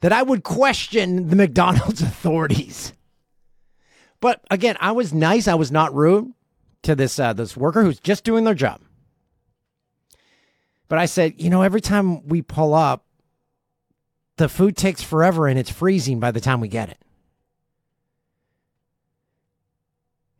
that 0.00 0.12
I 0.12 0.22
would 0.22 0.42
question 0.44 1.30
the 1.30 1.36
McDonald's 1.36 2.02
authorities. 2.02 2.92
But 4.20 4.44
again, 4.50 4.76
I 4.78 4.92
was 4.92 5.14
nice. 5.14 5.48
I 5.48 5.54
was 5.54 5.72
not 5.72 5.94
rude 5.94 6.34
to 6.82 6.94
this 6.94 7.18
uh, 7.18 7.32
this 7.32 7.56
worker 7.56 7.82
who's 7.82 7.98
just 7.98 8.24
doing 8.24 8.44
their 8.44 8.52
job. 8.52 8.82
But 10.86 10.98
I 10.98 11.06
said, 11.06 11.40
you 11.40 11.48
know, 11.48 11.62
every 11.62 11.80
time 11.80 12.28
we 12.28 12.42
pull 12.42 12.74
up, 12.74 13.06
the 14.36 14.50
food 14.50 14.76
takes 14.76 15.02
forever 15.02 15.48
and 15.48 15.58
it's 15.58 15.70
freezing 15.70 16.20
by 16.20 16.30
the 16.30 16.40
time 16.40 16.60
we 16.60 16.68
get 16.68 16.90
it. 16.90 16.98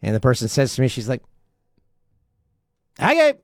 And 0.02 0.14
the 0.14 0.20
person 0.20 0.48
says 0.48 0.74
to 0.74 0.82
me, 0.82 0.88
she's 0.88 1.08
like, 1.08 1.22
Okay. 3.00 3.34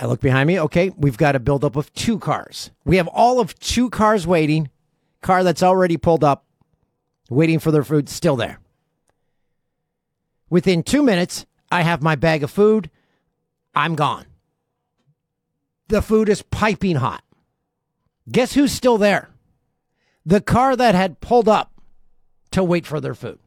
I 0.00 0.06
look 0.06 0.20
behind 0.20 0.46
me. 0.46 0.58
Okay, 0.58 0.88
we've 0.96 1.18
got 1.18 1.36
a 1.36 1.38
buildup 1.38 1.76
of 1.76 1.92
two 1.92 2.18
cars. 2.18 2.70
We 2.86 2.96
have 2.96 3.06
all 3.08 3.38
of 3.38 3.58
two 3.58 3.90
cars 3.90 4.26
waiting. 4.26 4.70
Car 5.20 5.44
that's 5.44 5.62
already 5.62 5.98
pulled 5.98 6.24
up, 6.24 6.46
waiting 7.28 7.58
for 7.58 7.70
their 7.70 7.84
food, 7.84 8.08
still 8.08 8.34
there. 8.34 8.60
Within 10.48 10.82
two 10.82 11.02
minutes, 11.02 11.44
I 11.70 11.82
have 11.82 12.02
my 12.02 12.16
bag 12.16 12.42
of 12.42 12.50
food. 12.50 12.88
I'm 13.74 13.94
gone. 13.94 14.24
The 15.88 16.00
food 16.00 16.30
is 16.30 16.40
piping 16.40 16.96
hot. 16.96 17.22
Guess 18.32 18.54
who's 18.54 18.72
still 18.72 18.96
there? 18.96 19.28
The 20.24 20.40
car 20.40 20.76
that 20.76 20.94
had 20.94 21.20
pulled 21.20 21.48
up 21.48 21.78
to 22.52 22.64
wait 22.64 22.86
for 22.86 23.02
their 23.02 23.14
food. 23.14 23.38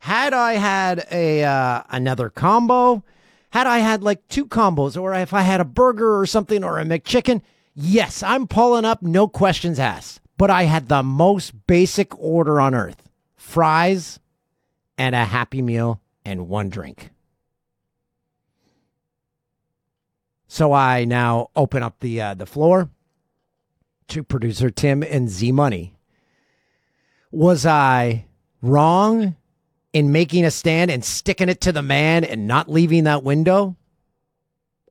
Had 0.00 0.34
I 0.34 0.54
had 0.54 1.06
a 1.10 1.42
uh, 1.42 1.82
another 1.88 2.28
combo, 2.28 3.02
had 3.50 3.66
I 3.66 3.78
had 3.78 4.02
like 4.02 4.26
two 4.28 4.46
combos, 4.46 5.00
or 5.00 5.14
if 5.14 5.34
I 5.34 5.42
had 5.42 5.60
a 5.60 5.64
burger 5.64 6.18
or 6.18 6.26
something 6.26 6.64
or 6.64 6.78
a 6.78 6.84
McChicken, 6.84 7.42
yes, 7.74 8.22
I'm 8.22 8.46
pulling 8.46 8.84
up, 8.84 9.02
no 9.02 9.28
questions 9.28 9.78
asked. 9.78 10.20
But 10.36 10.50
I 10.50 10.62
had 10.62 10.88
the 10.88 11.02
most 11.02 11.66
basic 11.66 12.18
order 12.18 12.60
on 12.60 12.74
earth 12.74 13.02
fries 13.36 14.20
and 14.96 15.14
a 15.14 15.24
Happy 15.24 15.62
Meal 15.62 16.00
and 16.24 16.48
one 16.48 16.68
drink. 16.68 17.10
So 20.46 20.72
I 20.72 21.04
now 21.04 21.48
open 21.54 21.82
up 21.82 22.00
the 22.00 22.20
uh, 22.20 22.34
the 22.34 22.46
floor 22.46 22.90
to 24.08 24.22
producer 24.24 24.70
Tim 24.70 25.02
and 25.02 25.28
Z 25.28 25.52
Money. 25.52 25.94
Was 27.30 27.64
I 27.64 28.26
wrong 28.60 29.36
in 29.92 30.12
making 30.12 30.44
a 30.44 30.50
stand 30.50 30.90
and 30.90 31.04
sticking 31.04 31.48
it 31.48 31.60
to 31.62 31.72
the 31.72 31.82
man 31.82 32.24
and 32.24 32.46
not 32.46 32.70
leaving 32.70 33.04
that 33.04 33.22
window? 33.22 33.76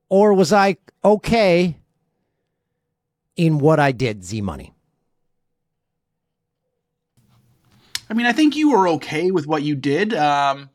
Or 0.10 0.34
was 0.34 0.52
I 0.52 0.78
okay 1.04 1.78
in 3.36 3.60
what 3.60 3.80
I 3.80 3.92
did, 3.92 4.24
Z 4.24 4.42
Money? 4.42 4.74
I 8.10 8.16
mean, 8.16 8.26
I 8.26 8.34
think 8.34 8.56
you 8.56 8.72
were 8.72 8.88
okay 8.90 9.30
with 9.30 9.46
what 9.46 9.62
you 9.62 9.76
did. 9.76 10.16
Um, 10.16 10.70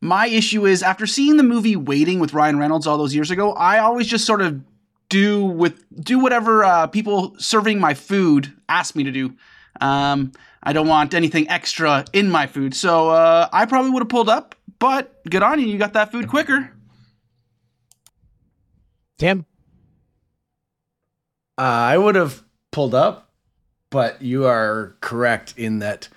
my 0.00 0.26
issue 0.28 0.66
is 0.66 0.82
after 0.82 1.06
seeing 1.06 1.36
the 1.36 1.42
movie 1.42 1.76
Waiting 1.76 2.20
with 2.20 2.32
Ryan 2.32 2.58
Reynolds 2.58 2.86
all 2.86 2.96
those 2.96 3.14
years 3.14 3.30
ago, 3.30 3.52
I 3.54 3.78
always 3.78 4.06
just 4.06 4.24
sort 4.24 4.40
of 4.40 4.62
do 5.08 5.44
with 5.44 5.84
do 6.02 6.18
whatever 6.18 6.64
uh, 6.64 6.86
people 6.86 7.34
serving 7.38 7.80
my 7.80 7.94
food 7.94 8.52
ask 8.68 8.94
me 8.94 9.04
to 9.04 9.10
do. 9.10 9.34
Um, 9.80 10.32
I 10.64 10.72
don't 10.72 10.88
want 10.88 11.12
anything 11.12 11.48
extra 11.48 12.06
in 12.14 12.30
my 12.30 12.46
food, 12.46 12.74
so 12.74 13.10
uh, 13.10 13.48
I 13.52 13.66
probably 13.66 13.90
would 13.90 14.00
have 14.00 14.08
pulled 14.08 14.30
up. 14.30 14.54
But 14.78 15.22
good 15.28 15.42
on 15.42 15.60
you, 15.60 15.66
you 15.66 15.78
got 15.78 15.92
that 15.92 16.10
food 16.10 16.26
quicker. 16.28 16.72
Tim? 19.18 19.44
Uh, 21.56 21.62
I 21.62 21.98
would 21.98 22.14
have 22.14 22.42
pulled 22.72 22.94
up, 22.94 23.32
but 23.90 24.20
you 24.22 24.46
are 24.46 24.96
correct 25.00 25.54
in 25.56 25.78
that 25.80 26.08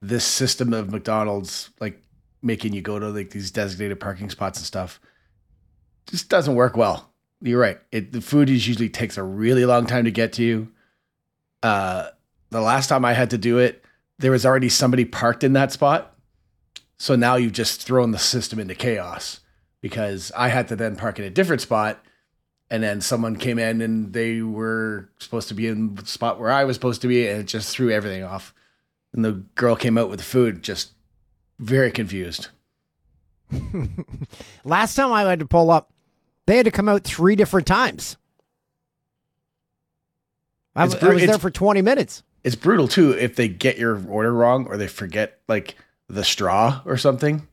this 0.00 0.24
system 0.24 0.72
of 0.72 0.90
McDonald's, 0.90 1.70
like 1.80 2.00
making 2.42 2.72
you 2.72 2.80
go 2.80 2.98
to 2.98 3.08
like 3.08 3.30
these 3.30 3.50
designated 3.50 4.00
parking 4.00 4.30
spots 4.30 4.58
and 4.58 4.66
stuff, 4.66 5.00
just 6.06 6.28
doesn't 6.28 6.54
work 6.54 6.76
well. 6.76 7.12
You're 7.42 7.60
right. 7.60 7.78
It 7.92 8.12
the 8.12 8.20
food 8.20 8.48
is 8.48 8.66
usually 8.66 8.88
takes 8.88 9.18
a 9.18 9.22
really 9.22 9.66
long 9.66 9.86
time 9.86 10.04
to 10.04 10.10
get 10.10 10.32
to 10.34 10.44
you. 10.44 10.68
Uh, 11.62 12.08
the 12.50 12.60
last 12.60 12.86
time 12.86 13.04
I 13.04 13.12
had 13.12 13.30
to 13.30 13.38
do 13.38 13.58
it, 13.58 13.84
there 14.18 14.30
was 14.30 14.46
already 14.46 14.68
somebody 14.68 15.04
parked 15.04 15.44
in 15.44 15.52
that 15.54 15.72
spot. 15.72 16.16
So 16.98 17.14
now 17.16 17.36
you've 17.36 17.52
just 17.52 17.82
thrown 17.82 18.10
the 18.12 18.18
system 18.18 18.58
into 18.58 18.74
chaos 18.74 19.40
because 19.82 20.32
I 20.36 20.48
had 20.48 20.68
to 20.68 20.76
then 20.76 20.96
park 20.96 21.18
in 21.18 21.24
a 21.24 21.30
different 21.30 21.60
spot 21.62 22.02
and 22.70 22.82
then 22.82 23.00
someone 23.00 23.36
came 23.36 23.58
in 23.58 23.80
and 23.80 24.12
they 24.12 24.42
were 24.42 25.08
supposed 25.18 25.48
to 25.48 25.54
be 25.54 25.68
in 25.68 25.94
the 25.94 26.06
spot 26.06 26.40
where 26.40 26.50
I 26.50 26.64
was 26.64 26.74
supposed 26.76 27.00
to 27.02 27.08
be, 27.08 27.28
and 27.28 27.40
it 27.40 27.46
just 27.46 27.70
threw 27.70 27.90
everything 27.90 28.24
off. 28.24 28.52
And 29.12 29.24
the 29.24 29.32
girl 29.54 29.76
came 29.76 29.96
out 29.96 30.10
with 30.10 30.18
the 30.18 30.24
food, 30.24 30.62
just 30.62 30.90
very 31.60 31.92
confused. 31.92 32.48
Last 34.64 34.96
time 34.96 35.12
I 35.12 35.22
had 35.22 35.38
to 35.38 35.46
pull 35.46 35.70
up, 35.70 35.92
they 36.46 36.56
had 36.56 36.64
to 36.64 36.72
come 36.72 36.88
out 36.88 37.04
three 37.04 37.36
different 37.36 37.66
times. 37.66 38.16
I, 40.74 40.84
It's 40.84 40.94
w- 40.94 41.12
I 41.12 41.14
was 41.14 41.26
there 41.26 41.38
for 41.38 41.50
20 41.50 41.82
minutes. 41.82 42.22
It's 42.46 42.54
brutal 42.56 42.88
too 42.88 43.10
if 43.10 43.36
they 43.36 43.48
get 43.48 43.76
your 43.76 44.00
order 44.08 44.32
wrong 44.32 44.66
or 44.66 44.76
they 44.78 44.86
forget 44.86 45.40
like 45.48 45.76
the 46.08 46.24
straw 46.24 46.80
or 46.86 46.96
something, 46.96 47.46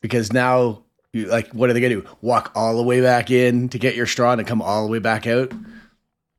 because 0.00 0.32
now 0.32 0.82
you 1.12 1.26
like 1.26 1.52
what 1.52 1.70
are 1.70 1.74
they 1.74 1.80
gonna 1.80 2.00
do? 2.00 2.08
Walk 2.22 2.50
all 2.54 2.76
the 2.76 2.82
way 2.82 3.00
back 3.00 3.30
in 3.30 3.68
to 3.68 3.78
get 3.78 3.94
your 3.94 4.06
straw 4.06 4.32
and 4.32 4.46
come 4.46 4.62
all 4.62 4.84
the 4.84 4.90
way 4.90 4.98
back 4.98 5.26
out? 5.26 5.52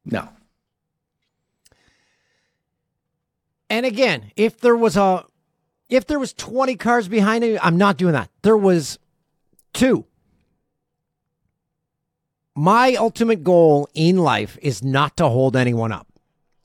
No, 0.06 0.28
And 3.74 3.88
again, 3.88 4.32
if 4.36 4.60
there 4.60 4.76
was 4.76 4.96
a 4.96 5.26
if 5.90 6.06
there 6.06 6.20
was 6.20 6.32
20 6.34 6.76
cars 6.76 7.08
behind 7.08 7.44
me, 7.44 7.58
I'm 7.58 7.76
not 7.76 7.98
doing 7.98 8.14
that. 8.14 8.30
There 8.44 8.56
was 8.56 9.00
two. 9.74 10.06
My 12.54 12.94
ultimate 12.94 13.44
goal 13.44 13.90
in 13.96 14.18
life 14.18 14.60
is 14.62 14.84
not 14.84 15.18
to 15.18 15.28
hold 15.28 15.56
anyone 15.56 15.92
up. 15.92 16.13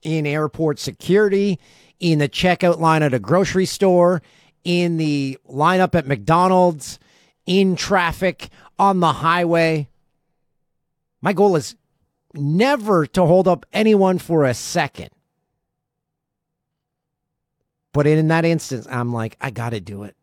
In 0.03 0.27
airport 0.27 0.79
security, 0.79 1.59
in 1.99 2.19
the 2.19 2.29
checkout 2.29 2.79
line 2.79 3.03
at 3.03 3.15
a 3.15 3.19
grocery 3.19 3.67
store, 3.67 4.23
in 4.65 4.97
the 4.97 5.39
lineup 5.49 5.95
at 5.95 6.07
McDonald's, 6.07 6.99
in 7.47 7.77
traffic, 7.77 8.51
on 8.79 9.01
the 9.01 9.13
highway. 9.15 9.89
My 11.21 11.33
goal 11.33 11.57
is 11.57 11.75
never 12.35 13.07
to 13.07 13.27
hold 13.27 13.49
up 13.49 13.67
anyone 13.73 14.19
for 14.19 14.45
a 14.45 14.55
second. 14.55 15.11
But 17.93 18.07
in 18.07 18.29
that 18.29 18.45
instance, 18.45 18.87
I'm 18.89 19.13
like, 19.13 19.37
I 19.41 19.51
got 19.51 19.71
to 19.71 19.81
do 19.81 20.05
it. 20.05 20.15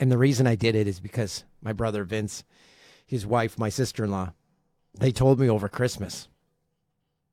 And 0.00 0.10
the 0.10 0.18
reason 0.18 0.46
I 0.46 0.54
did 0.54 0.74
it 0.74 0.86
is 0.86 1.00
because 1.00 1.44
my 1.60 1.72
brother 1.72 2.04
Vince, 2.04 2.44
his 3.04 3.26
wife, 3.26 3.58
my 3.58 3.68
sister 3.68 4.04
in 4.04 4.10
law, 4.10 4.32
they 4.94 5.10
told 5.10 5.40
me 5.40 5.50
over 5.50 5.68
Christmas 5.68 6.28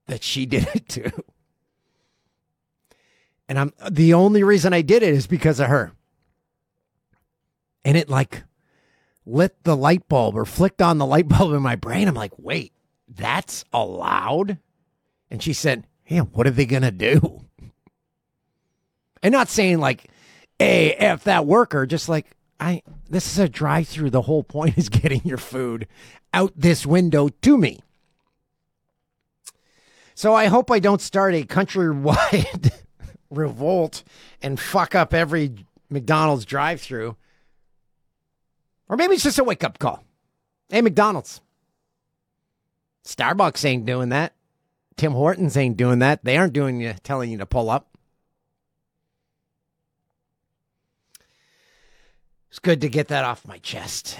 that 0.07 0.23
she 0.23 0.45
did 0.47 0.67
it 0.73 0.89
too. 0.89 1.11
And 3.47 3.59
I'm 3.59 3.73
the 3.89 4.13
only 4.13 4.43
reason 4.43 4.73
I 4.73 4.81
did 4.81 5.03
it 5.03 5.13
is 5.13 5.27
because 5.27 5.59
of 5.59 5.67
her. 5.67 5.91
And 7.83 7.95
it 7.95 8.09
like 8.09 8.43
lit 9.25 9.63
the 9.63 9.75
light 9.75 10.07
bulb 10.07 10.35
or 10.35 10.45
flicked 10.45 10.81
on 10.81 10.97
the 10.97 11.05
light 11.05 11.27
bulb 11.29 11.53
in 11.53 11.61
my 11.61 11.75
brain. 11.75 12.07
I'm 12.07 12.15
like, 12.15 12.33
wait, 12.37 12.73
that's 13.07 13.65
allowed? 13.71 14.57
And 15.29 15.41
she 15.41 15.53
said, 15.53 15.85
Yeah, 16.07 16.21
what 16.21 16.47
are 16.47 16.51
they 16.51 16.65
to 16.83 16.91
do? 16.91 17.45
And 19.21 19.31
not 19.31 19.49
saying 19.49 19.79
like, 19.79 20.05
hey, 20.59 20.95
that 21.23 21.45
worker, 21.45 21.85
just 21.85 22.07
like, 22.07 22.27
I, 22.59 22.83
this 23.09 23.31
is 23.31 23.39
a 23.39 23.49
drive 23.49 23.87
through. 23.87 24.11
The 24.11 24.21
whole 24.21 24.43
point 24.43 24.77
is 24.77 24.89
getting 24.89 25.21
your 25.23 25.37
food 25.37 25.87
out 26.33 26.53
this 26.55 26.85
window 26.85 27.29
to 27.29 27.57
me. 27.57 27.81
So 30.13 30.33
I 30.33 30.45
hope 30.45 30.71
I 30.71 30.79
don't 30.79 31.01
start 31.01 31.33
a 31.33 31.43
countrywide 31.43 32.71
revolt 33.29 34.03
and 34.41 34.59
fuck 34.59 34.95
up 34.95 35.13
every 35.13 35.53
McDonald's 35.89 36.45
drive 36.45 36.81
through. 36.81 37.15
Or 38.87 38.97
maybe 38.97 39.15
it's 39.15 39.23
just 39.23 39.39
a 39.39 39.43
wake 39.43 39.63
up 39.63 39.79
call. 39.79 40.03
Hey, 40.69 40.81
McDonald's. 40.81 41.41
Starbucks 43.05 43.65
ain't 43.65 43.85
doing 43.85 44.09
that. 44.09 44.33
Tim 44.97 45.11
Hortons 45.11 45.57
ain't 45.57 45.77
doing 45.77 45.99
that. 45.99 46.23
They 46.23 46.37
aren't 46.37 46.53
doing 46.53 46.79
you 46.79 46.93
telling 47.03 47.31
you 47.31 47.37
to 47.37 47.45
pull 47.45 47.69
up. 47.69 47.97
It's 52.49 52.59
good 52.59 52.81
to 52.81 52.89
get 52.89 53.09
that 53.09 53.25
off 53.25 53.45
my 53.45 53.57
chest. 53.57 54.17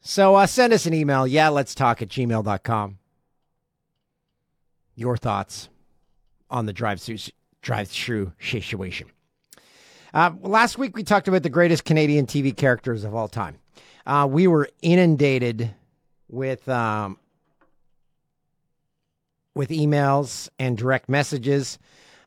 So 0.00 0.36
uh, 0.36 0.46
send 0.46 0.72
us 0.72 0.86
an 0.86 0.94
email. 0.94 1.26
Yeah, 1.26 1.48
let's 1.48 1.74
talk 1.74 2.00
at 2.00 2.08
gmail.com. 2.08 2.98
Your 4.94 5.16
thoughts 5.16 5.68
on 6.48 6.66
the 6.66 6.72
drive 6.72 7.00
drive 7.64 7.88
through 7.88 8.32
situation. 8.40 9.08
Uh, 10.12 10.30
last 10.42 10.78
week 10.78 10.94
we 10.94 11.02
talked 11.02 11.26
about 11.26 11.42
the 11.42 11.50
greatest 11.50 11.84
Canadian 11.84 12.26
TV 12.26 12.56
characters 12.56 13.02
of 13.02 13.14
all 13.14 13.26
time. 13.26 13.58
Uh, 14.06 14.28
we 14.30 14.46
were 14.46 14.68
inundated 14.82 15.74
with 16.28 16.68
um, 16.68 17.18
with 19.54 19.70
emails 19.70 20.48
and 20.58 20.76
direct 20.78 21.08
messages. 21.08 21.78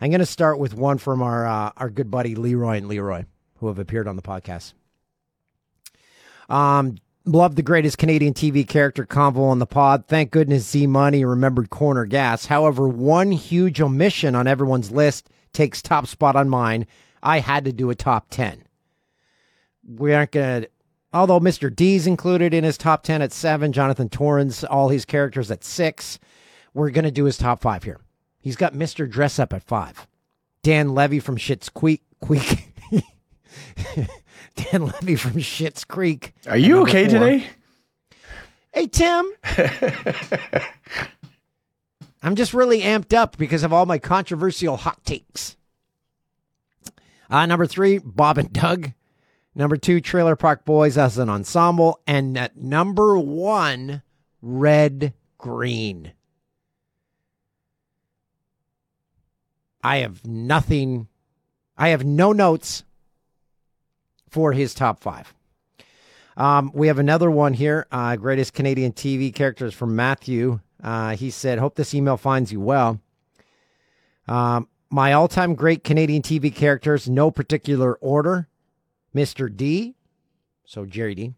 I'm 0.02 0.10
going 0.10 0.19
to 0.19 0.26
start 0.26 0.60
with 0.60 0.73
one 0.73 0.97
from 0.97 1.21
our 1.21 1.45
uh, 1.45 1.71
our 1.78 1.89
good 1.89 2.12
buddy 2.12 2.36
Leroy 2.36 2.78
and 2.78 2.88
Leroy, 2.88 3.23
who 3.60 3.67
have 3.67 3.80
appeared 3.80 4.08
on 4.08 4.15
the 4.15 4.21
podcast. 4.21 4.73
Um, 6.50 6.97
love 7.27 7.55
the 7.55 7.61
greatest 7.63 7.97
Canadian 7.97 8.33
TV 8.33 8.67
character 8.67 9.05
convo 9.05 9.49
on 9.49 9.59
the 9.59 9.65
pod. 9.65 10.05
Thank 10.07 10.31
goodness 10.31 10.69
Z 10.69 10.87
Money 10.87 11.25
remembered 11.25 11.69
Corner 11.69 12.05
Gas. 12.05 12.45
However, 12.45 12.87
one 12.87 13.31
huge 13.31 13.81
omission 13.81 14.33
on 14.35 14.47
everyone's 14.47 14.91
list 14.91 15.29
takes 15.53 15.81
top 15.81 16.07
spot 16.07 16.35
on 16.35 16.49
mine. 16.49 16.87
I 17.21 17.39
had 17.39 17.65
to 17.65 17.73
do 17.73 17.89
a 17.89 17.95
top 17.95 18.27
ten. 18.29 18.63
we 19.87 20.13
aren't 20.13 20.31
going 20.31 20.63
to, 20.63 20.69
although 21.13 21.39
Mr. 21.39 21.73
D's 21.73 22.07
included 22.07 22.53
in 22.53 22.63
his 22.63 22.77
top 22.77 23.03
10 23.03 23.21
at 23.21 23.31
seven, 23.31 23.73
Jonathan 23.73 24.09
Torrens, 24.09 24.63
all 24.63 24.89
his 24.89 25.05
characters 25.05 25.49
at 25.49 25.63
six, 25.63 26.19
we're 26.73 26.89
going 26.91 27.05
to 27.05 27.11
do 27.11 27.25
his 27.25 27.37
top 27.37 27.61
five 27.61 27.83
here. 27.83 27.99
He's 28.39 28.55
got 28.55 28.73
Mr. 28.73 29.09
Dressup 29.11 29.53
at 29.53 29.63
five. 29.63 30.07
Dan 30.63 30.93
Levy 30.93 31.19
from 31.19 31.37
Schitt's 31.37 31.69
Creek. 31.69 32.03
Creek. 32.21 32.71
Dan 34.58 34.88
Levy 34.88 35.15
from 35.15 35.34
Schitt's 35.34 35.84
Creek. 35.84 36.34
Are 36.48 36.58
you 36.58 36.82
okay 36.82 37.08
four. 37.08 37.20
today? 37.20 37.48
Hey, 38.74 38.88
Tim. 38.88 39.32
I'm 42.22 42.36
just 42.36 42.54
really 42.54 42.82
amped 42.82 43.13
up 43.13 43.38
because 43.38 43.63
of 43.63 43.72
all 43.72 43.86
my 43.86 44.00
controversial 44.00 44.78
hot 44.78 45.04
takes. 45.06 45.56
Uh, 47.30 47.46
number 47.46 47.65
three, 47.65 48.00
Bob 48.00 48.38
and 48.38 48.52
Doug. 48.52 48.93
Number 49.56 49.78
two, 49.78 50.02
Trailer 50.02 50.36
Park 50.36 50.65
Boys 50.65 50.98
as 50.98 51.17
an 51.17 51.30
ensemble. 51.30 52.00
And 52.06 52.38
at 52.38 52.58
number 52.58 53.17
one, 53.17 54.02
Red 54.41 55.13
Green. 55.38 56.13
I 59.84 59.98
have 59.98 60.26
nothing, 60.26 61.08
I 61.78 61.89
have 61.89 62.06
no 62.06 62.34
notes 62.34 62.84
for 64.29 64.51
his 64.51 64.73
top 64.73 64.99
five. 64.99 65.33
Um, 66.37 66.71
we 66.73 66.87
have 66.87 66.99
another 66.99 67.31
one 67.31 67.53
here. 67.53 67.87
Uh, 67.91 68.15
greatest 68.15 68.53
Canadian 68.53 68.93
TV 68.93 69.33
characters 69.33 69.73
from 69.73 69.95
Matthew. 69.95 70.59
Uh, 70.81 71.15
he 71.15 71.31
said, 71.31 71.57
"Hope 71.57 71.75
this 71.75 71.95
email 71.95 72.15
finds 72.15 72.51
you 72.51 72.59
well." 72.61 72.99
Um, 74.27 74.67
my 74.89 75.13
all-time 75.13 75.55
great 75.55 75.83
Canadian 75.83 76.21
TV 76.21 76.53
characters, 76.53 77.09
no 77.09 77.31
particular 77.31 77.95
order. 77.95 78.47
Mr. 79.15 79.53
D, 79.53 79.95
so 80.63 80.85
Gerry 80.85 81.15
Dee. 81.15 81.33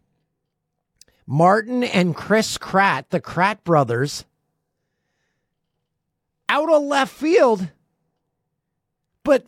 Martin 1.26 1.82
and 1.82 2.14
Chris 2.14 2.58
Kratt, 2.58 3.04
the 3.08 3.20
Kratt 3.20 3.64
brothers, 3.64 4.26
out 6.48 6.70
of 6.70 6.82
left 6.82 7.12
field. 7.12 7.68
But 9.24 9.46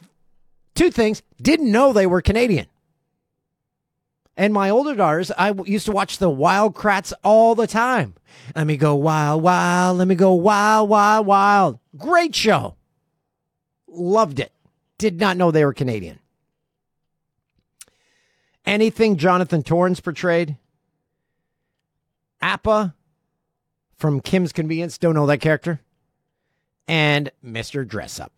two 0.75 0.91
things: 0.91 1.23
didn't 1.41 1.71
know 1.71 1.93
they 1.93 2.07
were 2.07 2.23
Canadian. 2.23 2.69
And 4.37 4.55
my 4.55 4.71
older 4.71 4.95
daughters, 4.95 5.31
I 5.33 5.53
used 5.67 5.87
to 5.87 5.93
watch 5.93 6.19
the 6.19 6.31
Wild 6.31 6.75
Kratts 6.75 7.13
all 7.23 7.55
the 7.55 7.67
time. 7.67 8.15
Let 8.57 8.67
me 8.67 8.77
go 8.77 8.95
wild, 8.95 9.43
wild. 9.43 9.99
Let 9.99 10.09
me 10.09 10.15
go 10.15 10.33
wild, 10.33 10.89
wild, 10.89 11.27
wild. 11.27 11.79
Great 11.97 12.35
show. 12.35 12.77
Loved 13.87 14.41
it. 14.41 14.53
Did 14.97 15.21
not 15.21 15.37
know 15.37 15.51
they 15.51 15.65
were 15.65 15.75
Canadian. 15.75 16.19
Anything 18.65 19.17
Jonathan 19.17 19.63
Torrens 19.63 20.01
portrayed? 20.01 20.57
Appa 22.41 22.95
from 23.97 24.21
Kim's 24.21 24.53
Convenience. 24.53 24.99
Don't 24.99 25.15
know 25.15 25.27
that 25.27 25.41
character. 25.41 25.81
And 26.89 27.31
Mr. 27.45 27.87
Dressup. 27.87 28.31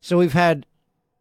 So 0.00 0.18
we've 0.18 0.32
had 0.32 0.66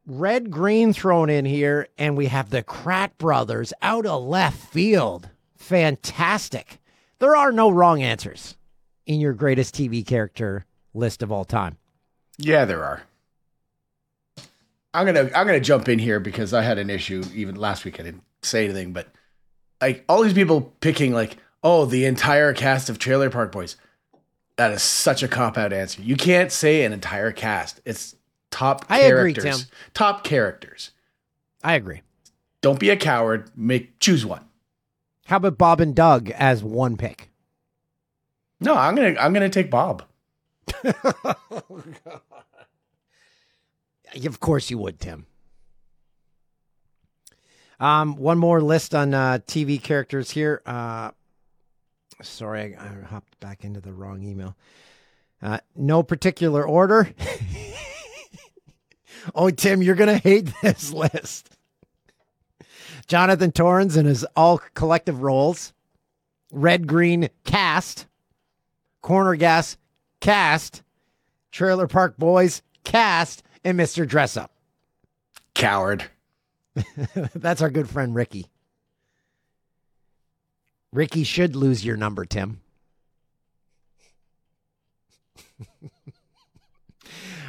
red 0.05 0.51
green 0.51 0.93
thrown 0.93 1.29
in 1.29 1.45
here, 1.45 1.87
and 1.97 2.17
we 2.17 2.27
have 2.27 2.49
the 2.49 2.63
Kratt 2.63 3.17
brothers 3.17 3.73
out 3.81 4.05
of 4.05 4.23
left 4.23 4.57
field. 4.57 5.29
Fantastic. 5.55 6.79
There 7.19 7.35
are 7.35 7.51
no 7.51 7.69
wrong 7.69 8.01
answers 8.01 8.57
in 9.05 9.19
your 9.19 9.33
greatest 9.33 9.75
TV 9.75 10.05
character 10.05 10.65
list 10.93 11.21
of 11.21 11.31
all 11.31 11.45
time. 11.45 11.77
Yeah, 12.37 12.65
there 12.65 12.83
are. 12.83 13.03
I'm 14.93 15.05
gonna 15.05 15.29
I'm 15.33 15.45
gonna 15.45 15.59
jump 15.59 15.87
in 15.87 15.99
here 15.99 16.19
because 16.19 16.53
I 16.53 16.63
had 16.63 16.77
an 16.77 16.89
issue 16.89 17.23
even 17.33 17.55
last 17.55 17.85
week. 17.85 17.99
I 17.99 18.03
didn't 18.03 18.23
say 18.41 18.65
anything, 18.65 18.91
but 18.91 19.07
like 19.79 20.03
all 20.09 20.21
these 20.21 20.33
people 20.33 20.73
picking 20.81 21.13
like, 21.13 21.37
oh, 21.63 21.85
the 21.85 22.05
entire 22.05 22.53
cast 22.53 22.89
of 22.89 22.99
Trailer 22.99 23.29
Park 23.29 23.51
Boys. 23.51 23.77
That 24.57 24.71
is 24.73 24.83
such 24.83 25.23
a 25.23 25.27
cop 25.27 25.57
out 25.57 25.73
answer. 25.73 26.01
You 26.01 26.15
can't 26.15 26.51
say 26.51 26.83
an 26.83 26.93
entire 26.93 27.31
cast. 27.31 27.81
It's 27.85 28.15
top 28.51 28.85
I 28.89 28.99
agree, 28.99 29.33
characters. 29.33 29.65
Tim. 29.65 29.71
Top 29.93 30.23
characters. 30.23 30.91
I 31.63 31.73
agree. 31.73 32.01
Don't 32.61 32.79
be 32.79 32.89
a 32.89 32.97
coward. 32.97 33.49
Make 33.55 33.99
choose 33.99 34.25
one. 34.25 34.45
How 35.25 35.37
about 35.37 35.57
Bob 35.57 35.81
and 35.81 35.95
Doug 35.95 36.29
as 36.31 36.63
one 36.63 36.97
pick? 36.97 37.29
No, 38.59 38.75
I'm 38.75 38.95
gonna 38.95 39.15
I'm 39.19 39.33
gonna 39.33 39.49
take 39.49 39.71
Bob. 39.71 40.03
Of 44.25 44.39
course 44.41 44.69
you 44.69 44.77
would, 44.77 44.99
Tim. 44.99 45.25
Um, 47.79 48.15
one 48.17 48.37
more 48.37 48.61
list 48.61 48.93
on 48.93 49.13
uh, 49.13 49.39
TV 49.47 49.81
characters 49.81 50.31
here. 50.31 50.61
Uh, 50.65 51.11
sorry, 52.21 52.75
I, 52.75 52.85
I 52.85 53.05
hopped 53.05 53.39
back 53.39 53.63
into 53.63 53.79
the 53.79 53.93
wrong 53.93 54.21
email. 54.21 54.55
Uh, 55.41 55.59
no 55.75 56.03
particular 56.03 56.67
order. 56.67 57.09
oh, 59.35 59.49
Tim, 59.49 59.81
you're 59.81 59.95
gonna 59.95 60.17
hate 60.17 60.51
this 60.61 60.91
list. 60.91 61.57
Jonathan 63.07 63.51
Torrens 63.51 63.95
and 63.97 64.07
his 64.07 64.25
all 64.35 64.59
collective 64.73 65.21
roles. 65.21 65.73
Red 66.51 66.87
Green 66.87 67.29
cast. 67.43 68.07
Corner 69.01 69.35
Gas 69.35 69.77
cast. 70.19 70.83
Trailer 71.51 71.87
Park 71.87 72.17
Boys 72.17 72.61
cast. 72.83 73.43
And 73.63 73.79
Mr. 73.79 74.07
Dressup. 74.07 74.49
Coward. 75.53 76.05
That's 77.35 77.61
our 77.61 77.69
good 77.69 77.89
friend 77.89 78.15
Ricky. 78.15 78.47
Ricky 80.93 81.23
should 81.23 81.55
lose 81.55 81.85
your 81.85 81.95
number, 81.97 82.25
Tim. 82.25 82.61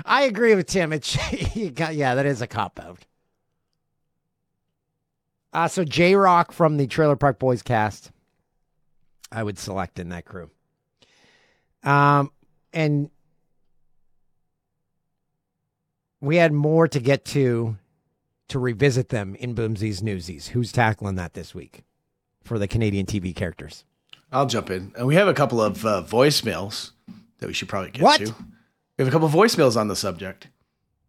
I 0.04 0.22
agree 0.22 0.54
with 0.54 0.66
Tim. 0.66 0.92
It's 0.92 1.16
you 1.56 1.70
got, 1.70 1.94
yeah, 1.94 2.14
that 2.14 2.26
is 2.26 2.42
a 2.42 2.46
cop 2.46 2.80
out. 2.80 3.00
Uh, 5.52 5.68
so 5.68 5.84
J 5.84 6.14
Rock 6.14 6.50
from 6.52 6.76
the 6.78 6.86
Trailer 6.86 7.16
Park 7.16 7.38
Boys 7.38 7.62
cast, 7.62 8.10
I 9.30 9.42
would 9.42 9.58
select 9.58 9.98
in 9.98 10.08
that 10.08 10.24
crew. 10.24 10.50
Um, 11.84 12.30
and 12.72 13.10
we 16.20 16.36
had 16.36 16.52
more 16.52 16.88
to 16.88 17.00
get 17.00 17.24
to 17.26 17.76
to 18.48 18.58
revisit 18.58 19.08
them 19.08 19.34
in 19.36 19.54
Boomsies 19.54 20.02
Newsies. 20.02 20.48
Who's 20.48 20.72
tackling 20.72 21.16
that 21.16 21.34
this 21.34 21.54
week 21.54 21.84
for 22.44 22.58
the 22.58 22.68
Canadian 22.68 23.06
TV 23.06 23.34
characters? 23.34 23.84
I'll 24.30 24.46
jump 24.46 24.70
in. 24.70 24.92
And 24.96 25.06
we 25.06 25.14
have 25.16 25.28
a 25.28 25.34
couple 25.34 25.60
of 25.60 25.84
uh, 25.84 26.02
voicemails 26.06 26.92
that 27.38 27.46
we 27.46 27.52
should 27.52 27.68
probably 27.68 27.90
get 27.90 28.02
What? 28.02 28.20
to. 28.20 28.34
We 29.02 29.06
have 29.06 29.14
a 29.14 29.18
couple 29.18 29.26
of 29.26 29.34
voicemails 29.34 29.76
on 29.76 29.88
the 29.88 29.96
subject. 29.96 30.46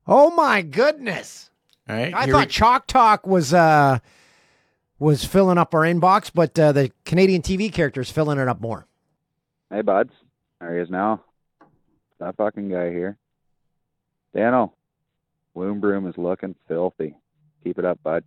Oh 0.07 0.31
my 0.31 0.63
goodness! 0.63 1.51
All 1.87 1.95
right. 1.95 2.11
I 2.11 2.25
thought 2.25 2.47
we- 2.47 2.51
Chalk 2.51 2.87
Talk 2.87 3.27
was 3.27 3.53
uh 3.53 3.99
was 4.97 5.23
filling 5.23 5.59
up 5.59 5.75
our 5.75 5.81
inbox, 5.81 6.31
but 6.33 6.57
uh, 6.57 6.71
the 6.71 6.91
Canadian 7.05 7.43
TV 7.43 7.71
characters 7.71 8.09
filling 8.09 8.39
it 8.39 8.47
up 8.47 8.59
more. 8.59 8.87
Hey, 9.69 9.81
buds. 9.81 10.11
there 10.59 10.75
he 10.75 10.81
is 10.81 10.89
now? 10.89 11.23
That 12.19 12.35
fucking 12.35 12.69
guy 12.69 12.89
here. 12.89 13.15
Dano, 14.33 14.73
Loom 15.53 15.79
Broom 15.79 16.07
is 16.07 16.17
looking 16.17 16.55
filthy. 16.67 17.15
Keep 17.63 17.77
it 17.77 17.85
up, 17.85 18.01
bud. 18.01 18.23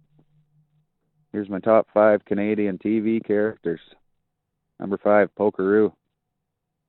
Here's 1.32 1.48
my 1.48 1.58
top 1.58 1.88
five 1.92 2.24
Canadian 2.24 2.78
TV 2.78 3.24
characters. 3.24 3.80
Number 4.78 4.96
five, 4.96 5.28
Polkaroo. 5.34 5.92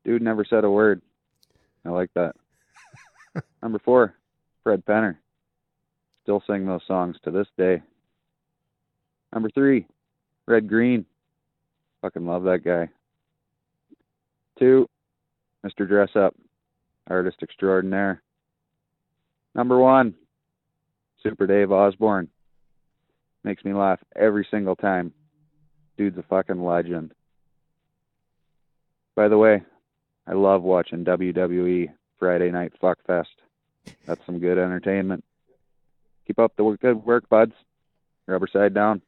Dude 0.06 0.22
never 0.22 0.46
said 0.46 0.64
a 0.64 0.70
word. 0.70 1.02
I 1.84 1.90
like 1.90 2.12
that. 2.14 2.36
Number 3.62 3.80
four, 3.80 4.16
Fred 4.64 4.86
Penner. 4.86 5.18
Still 6.24 6.44
sing 6.46 6.66
those 6.66 6.82
songs 6.88 7.16
to 7.24 7.32
this 7.32 7.48
day. 7.58 7.82
Number 9.34 9.50
three, 9.50 9.88
Red 10.46 10.68
Green. 10.68 11.06
Fucking 12.02 12.26
love 12.26 12.44
that 12.44 12.64
guy. 12.64 12.90
Two, 14.60 14.88
Mr. 15.66 15.90
Dressup, 15.90 16.32
artist 17.10 17.38
extraordinaire. 17.42 18.22
Number 19.56 19.80
one, 19.80 20.14
Super 21.24 21.48
Dave 21.48 21.72
Osborne. 21.72 22.30
Makes 23.44 23.66
me 23.66 23.74
laugh 23.74 24.00
every 24.16 24.48
single 24.52 24.76
time. 24.76 25.14
Dude's 25.98 26.18
a 26.18 26.24
fucking 26.24 26.64
legend. 26.64 27.14
By 29.16 29.28
the 29.28 29.38
way, 29.38 29.64
I 30.28 30.34
love 30.34 30.62
watching 30.62 31.04
WWE 31.04 31.88
Friday 32.20 32.52
Night 32.52 32.74
Fuck 32.80 33.00
Fest. 33.08 33.30
That's 34.06 34.26
some 34.26 34.40
good 34.40 34.58
entertainment. 34.58 35.24
Keep 36.26 36.40
up 36.40 36.56
the 36.56 36.64
work- 36.64 36.82
good 36.82 37.06
work, 37.06 37.30
buds. 37.30 37.54
Rubber 38.26 38.48
side 38.48 38.74
down. 38.74 39.02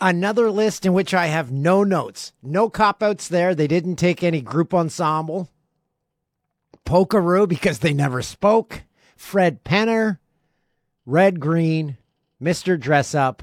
Another 0.00 0.50
list 0.50 0.84
in 0.84 0.92
which 0.92 1.14
I 1.14 1.26
have 1.26 1.52
no 1.52 1.84
notes, 1.84 2.32
no 2.42 2.68
cop 2.68 3.02
outs 3.02 3.28
there. 3.28 3.54
They 3.54 3.68
didn't 3.68 3.96
take 3.96 4.24
any 4.24 4.40
group 4.40 4.74
ensemble. 4.74 5.48
Polkaroo 6.84 7.48
because 7.48 7.78
they 7.78 7.92
never 7.92 8.20
spoke. 8.22 8.82
Fred 9.16 9.62
Penner. 9.62 10.18
Red 11.06 11.40
Green, 11.40 11.96
Mr. 12.40 12.78
Dressup. 12.78 13.40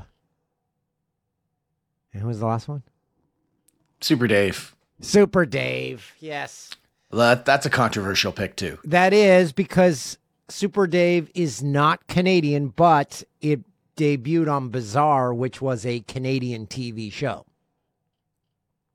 And 2.14 2.22
who 2.22 2.28
was 2.28 2.40
the 2.40 2.46
last 2.48 2.68
one? 2.68 2.84
Super 4.02 4.28
Dave. 4.28 4.76
Super 5.02 5.46
Dave. 5.46 6.14
Yes. 6.20 6.72
That, 7.12 7.46
that's 7.46 7.66
a 7.66 7.70
controversial 7.70 8.32
pick 8.32 8.56
too. 8.56 8.78
That 8.84 9.14
is 9.14 9.52
because 9.52 10.18
Super 10.48 10.88
Dave 10.88 11.30
is 11.34 11.64
not 11.64 12.08
Canadian, 12.08 12.70
but 12.70 13.24
it 13.42 13.62
debuted 13.98 14.52
on 14.52 14.70
Bizarre, 14.70 15.34
which 15.34 15.62
was 15.62 15.86
a 15.86 16.02
Canadian 16.02 16.68
TV 16.68 17.12
show. 17.12 17.46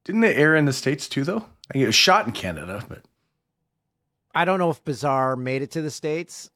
Didn't 0.05 0.25
it 0.25 0.37
air 0.37 0.55
in 0.55 0.65
the 0.65 0.73
states 0.73 1.09
too, 1.09 1.25
though? 1.25 1.45
I 1.71 1.73
think 1.73 1.83
it 1.83 1.87
was 1.87 1.95
shot 1.95 2.27
in 2.27 2.33
Canada, 2.33 2.85
but 2.89 3.03
I 4.35 4.45
don't 4.45 4.59
know 4.59 4.71
if 4.71 4.85
Bizarre 4.85 5.37
made 5.37 5.63
it 5.63 5.71
to 5.73 5.83
the 5.83 5.91
States. 5.91 6.51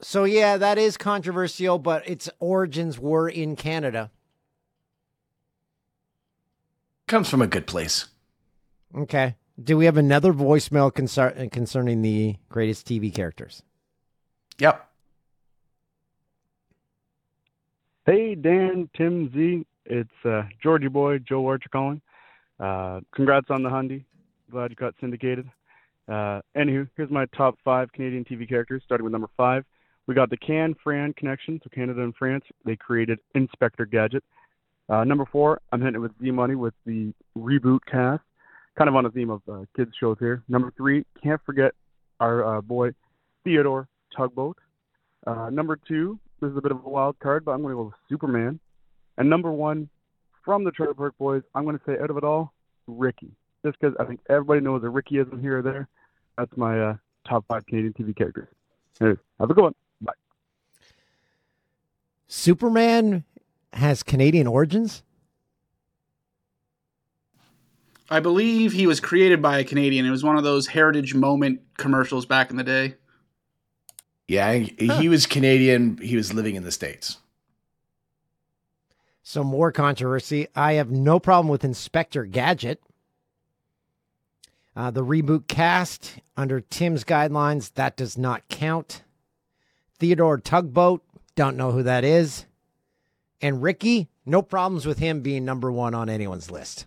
So, 0.00 0.24
yeah, 0.24 0.56
that 0.58 0.78
is 0.78 0.96
controversial, 0.96 1.78
but 1.78 2.06
its 2.08 2.28
origins 2.38 2.98
were 2.98 3.28
in 3.28 3.56
Canada. 3.56 4.10
comes 7.06 7.28
from 7.28 7.40
a 7.40 7.46
good 7.46 7.66
place. 7.66 8.06
Okay. 8.94 9.36
Do 9.62 9.76
we 9.76 9.86
have 9.86 9.96
another 9.96 10.32
voicemail 10.32 10.92
concer- 10.92 11.48
concerning 11.50 12.02
the 12.02 12.36
greatest 12.48 12.86
TV 12.86 13.12
characters? 13.12 13.62
Yep. 14.58 14.86
Hey, 18.04 18.34
Dan, 18.34 18.88
Tim, 18.96 19.32
Z. 19.32 19.66
It's 19.86 20.24
uh, 20.24 20.42
Georgie 20.62 20.88
boy, 20.88 21.18
Joe 21.18 21.46
Archer 21.46 21.68
calling. 21.70 22.00
Uh, 22.60 23.00
congrats 23.14 23.46
on 23.50 23.62
the 23.62 23.68
Hundy. 23.68 24.04
Glad 24.50 24.70
you 24.70 24.76
got 24.76 24.94
syndicated. 25.00 25.48
Uh, 26.08 26.40
anywho, 26.56 26.88
here's 26.96 27.10
my 27.10 27.26
top 27.36 27.58
five 27.64 27.90
Canadian 27.92 28.24
TV 28.24 28.48
characters, 28.48 28.82
starting 28.84 29.04
with 29.04 29.12
number 29.12 29.30
five. 29.36 29.64
We 30.06 30.14
got 30.14 30.30
the 30.30 30.36
Can 30.36 30.74
Fran 30.84 31.14
connection, 31.14 31.60
so 31.64 31.70
Canada 31.74 32.02
and 32.02 32.14
France. 32.14 32.44
They 32.64 32.76
created 32.76 33.18
Inspector 33.34 33.84
Gadget. 33.86 34.22
Uh, 34.88 35.02
number 35.02 35.26
four, 35.26 35.60
I'm 35.72 35.80
hitting 35.80 35.96
it 35.96 35.98
with 35.98 36.12
Z 36.22 36.30
Money 36.30 36.54
with 36.54 36.74
the 36.84 37.12
reboot 37.36 37.80
cast, 37.90 38.22
kind 38.76 38.88
of 38.88 38.96
on 38.96 39.06
a 39.06 39.10
theme 39.10 39.30
of 39.30 39.42
uh, 39.50 39.64
kids 39.76 39.92
shows 39.98 40.16
here. 40.18 40.42
Number 40.48 40.72
three, 40.76 41.04
can't 41.22 41.40
forget 41.44 41.72
our 42.20 42.58
uh, 42.58 42.60
boy 42.60 42.90
Theodore 43.44 43.88
Tugboat. 44.16 44.56
Uh, 45.26 45.50
number 45.50 45.78
two, 45.88 46.18
this 46.40 46.50
is 46.50 46.56
a 46.56 46.60
bit 46.60 46.72
of 46.72 46.84
a 46.84 46.88
wild 46.88 47.18
card, 47.18 47.44
but 47.44 47.52
I'm 47.52 47.62
going 47.62 47.72
to 47.72 47.76
go 47.76 47.84
with 47.84 47.94
Superman. 48.08 48.60
And 49.18 49.30
number 49.30 49.50
one, 49.50 49.88
from 50.44 50.64
the 50.64 50.70
Trailer 50.70 50.94
Park 50.94 51.14
Boys, 51.18 51.42
I'm 51.54 51.64
going 51.64 51.78
to 51.78 51.84
say 51.86 51.98
out 52.00 52.10
of 52.10 52.16
it 52.16 52.24
all, 52.24 52.52
Ricky. 52.86 53.32
Just 53.64 53.78
because 53.80 53.96
I 53.98 54.04
think 54.04 54.20
everybody 54.28 54.60
knows 54.60 54.82
a 54.84 54.86
Rickyism 54.86 55.40
here 55.40 55.58
or 55.58 55.62
there. 55.62 55.88
That's 56.38 56.54
my 56.56 56.80
uh, 56.80 56.96
top 57.26 57.44
five 57.48 57.66
Canadian 57.66 57.94
TV 57.94 58.14
characters. 58.16 58.48
Anyways, 59.00 59.18
have 59.40 59.50
a 59.50 59.54
good 59.54 59.64
one. 59.64 59.74
Bye. 60.00 60.12
Superman 62.28 63.24
has 63.72 64.02
Canadian 64.02 64.46
origins? 64.46 65.02
I 68.08 68.20
believe 68.20 68.72
he 68.72 68.86
was 68.86 69.00
created 69.00 69.42
by 69.42 69.58
a 69.58 69.64
Canadian. 69.64 70.06
It 70.06 70.10
was 70.10 70.22
one 70.22 70.36
of 70.36 70.44
those 70.44 70.68
heritage 70.68 71.14
moment 71.14 71.60
commercials 71.76 72.26
back 72.26 72.50
in 72.50 72.56
the 72.56 72.64
day. 72.64 72.94
Yeah, 74.28 74.52
he, 74.54 74.88
he 74.98 75.08
was 75.08 75.26
Canadian. 75.26 75.98
He 75.98 76.16
was 76.16 76.32
living 76.32 76.56
in 76.56 76.64
the 76.64 76.72
States. 76.72 77.18
Some 79.22 79.46
more 79.48 79.72
controversy. 79.72 80.48
I 80.54 80.74
have 80.74 80.90
no 80.90 81.18
problem 81.18 81.48
with 81.48 81.64
Inspector 81.64 82.24
Gadget. 82.26 82.80
Uh, 84.76 84.90
the 84.90 85.04
reboot 85.04 85.48
cast 85.48 86.18
under 86.36 86.60
Tim's 86.60 87.02
guidelines, 87.02 87.72
that 87.74 87.96
does 87.96 88.18
not 88.18 88.46
count. 88.48 89.02
Theodore 89.98 90.38
Tugboat, 90.38 91.02
don't 91.34 91.56
know 91.56 91.72
who 91.72 91.82
that 91.82 92.04
is. 92.04 92.46
And 93.40 93.62
Ricky, 93.62 94.08
no 94.24 94.42
problems 94.42 94.86
with 94.86 94.98
him 94.98 95.22
being 95.22 95.44
number 95.44 95.72
one 95.72 95.94
on 95.94 96.08
anyone's 96.08 96.50
list. 96.50 96.86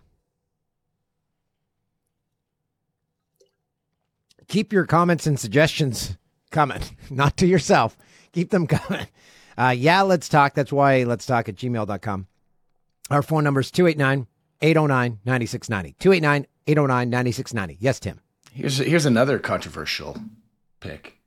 Keep 4.50 4.72
your 4.72 4.84
comments 4.84 5.28
and 5.28 5.38
suggestions 5.38 6.18
coming, 6.50 6.82
not 7.10 7.36
to 7.36 7.46
yourself. 7.46 7.96
Keep 8.32 8.50
them 8.50 8.66
coming. 8.66 9.06
Uh, 9.56 9.74
yeah, 9.76 10.02
let's 10.02 10.28
talk. 10.28 10.54
That's 10.54 10.72
why 10.72 11.04
let's 11.04 11.24
talk 11.24 11.48
at 11.48 11.54
gmail.com. 11.54 12.26
Our 13.10 13.22
phone 13.22 13.44
number 13.44 13.60
is 13.60 13.70
289 13.70 14.26
809 14.60 15.20
9690. 15.24 15.94
289 16.00 16.46
809 16.66 17.10
9690. 17.10 17.76
Yes, 17.80 18.00
Tim. 18.00 18.20
Here's 18.52 18.78
here's 18.78 19.06
another 19.06 19.38
controversial 19.38 20.16
pick 20.80 21.18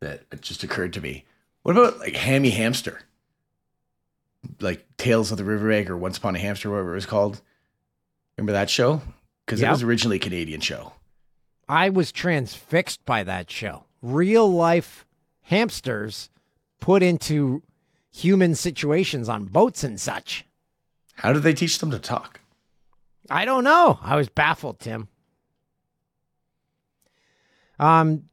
that 0.00 0.42
just 0.42 0.62
occurred 0.62 0.92
to 0.92 1.00
me. 1.00 1.24
What 1.62 1.78
about 1.78 1.98
like 1.98 2.14
Hammy 2.14 2.50
Hamster? 2.50 3.00
Like 4.60 4.84
Tales 4.98 5.30
of 5.32 5.38
the 5.38 5.44
Riverbank 5.44 5.88
or 5.88 5.96
Once 5.96 6.18
Upon 6.18 6.36
a 6.36 6.38
Hamster, 6.38 6.70
whatever 6.70 6.92
it 6.92 6.96
was 6.96 7.06
called. 7.06 7.40
Remember 8.36 8.52
that 8.52 8.68
show? 8.68 9.00
Because 9.46 9.62
it 9.62 9.70
was 9.70 9.82
originally 9.82 10.16
a 10.16 10.20
Canadian 10.20 10.60
show. 10.60 10.92
I 11.68 11.88
was 11.90 12.12
transfixed 12.12 13.04
by 13.04 13.24
that 13.24 13.50
show. 13.50 13.84
Real 14.02 14.50
life 14.50 15.04
hamsters 15.42 16.30
put 16.80 17.02
into 17.02 17.62
human 18.12 18.54
situations 18.54 19.28
on 19.28 19.46
boats 19.46 19.82
and 19.84 20.00
such. 20.00 20.44
How 21.14 21.32
did 21.32 21.42
they 21.42 21.54
teach 21.54 21.78
them 21.78 21.90
to 21.90 21.98
talk? 21.98 22.40
I 23.28 23.44
don't 23.44 23.64
know. 23.64 23.98
I 24.02 24.16
was 24.16 24.28
baffled, 24.28 24.78
Tim. 24.78 25.08
Um, 27.78 28.24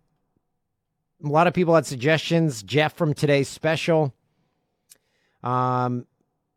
a 1.24 1.28
lot 1.28 1.48
of 1.48 1.54
people 1.54 1.76
had 1.76 1.86
suggestions. 1.86 2.64
Jeff 2.64 2.94
from 2.94 3.14
today's 3.14 3.48
special. 3.48 4.14
Um, 5.42 6.06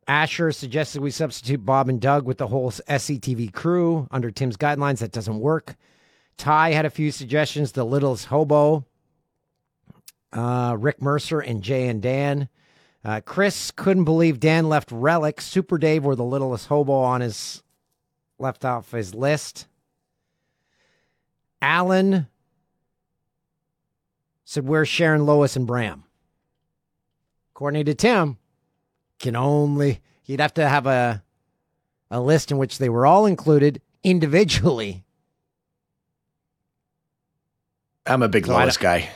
Asher 0.06 0.52
suggested 0.52 1.02
we 1.02 1.10
substitute 1.10 1.64
Bob 1.64 1.88
and 1.88 2.00
Doug 2.00 2.26
with 2.26 2.38
the 2.38 2.46
whole 2.46 2.70
SCTV 2.70 3.52
crew 3.52 4.06
under 4.10 4.30
Tim's 4.30 4.56
guidelines. 4.56 4.98
That 4.98 5.12
doesn't 5.12 5.40
work. 5.40 5.76
Ty 6.36 6.72
had 6.72 6.86
a 6.86 6.90
few 6.90 7.10
suggestions. 7.10 7.72
The 7.72 7.84
Littlest 7.84 8.26
Hobo, 8.26 8.84
uh, 10.32 10.76
Rick 10.78 11.00
Mercer, 11.00 11.40
and 11.40 11.62
Jay 11.62 11.88
and 11.88 12.02
Dan. 12.02 12.48
Uh, 13.04 13.20
Chris 13.24 13.70
couldn't 13.70 14.04
believe 14.04 14.40
Dan 14.40 14.68
left 14.68 14.90
Relic, 14.90 15.40
Super 15.40 15.78
Dave, 15.78 16.04
or 16.04 16.16
the 16.16 16.24
Littlest 16.24 16.66
Hobo 16.66 16.92
on 16.92 17.20
his 17.20 17.62
left 18.38 18.64
off 18.64 18.90
his 18.90 19.14
list. 19.14 19.66
Alan 21.62 22.26
said, 24.44 24.66
Where's 24.66 24.88
Sharon, 24.88 25.24
Lois, 25.24 25.56
and 25.56 25.66
Bram? 25.66 26.04
According 27.52 27.86
to 27.86 27.94
Tim, 27.94 28.38
can 29.18 29.36
only 29.36 30.00
you'd 30.26 30.40
have 30.40 30.54
to 30.54 30.68
have 30.68 30.86
a 30.86 31.22
a 32.10 32.20
list 32.20 32.50
in 32.50 32.58
which 32.58 32.78
they 32.78 32.88
were 32.88 33.06
all 33.06 33.26
included 33.26 33.80
individually. 34.04 35.05
I'm 38.06 38.22
a 38.22 38.28
big 38.28 38.46
So 38.46 38.52
Lois 38.52 38.76
guy. 38.76 39.10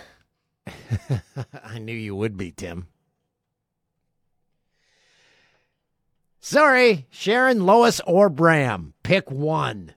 I 1.64 1.78
knew 1.78 1.94
you 1.94 2.14
would 2.14 2.36
be, 2.36 2.50
Tim. 2.50 2.88
Sorry, 6.40 7.06
Sharon, 7.10 7.66
Lois, 7.66 8.00
or 8.06 8.28
Bram. 8.28 8.94
Pick 9.02 9.30
one. 9.30 9.94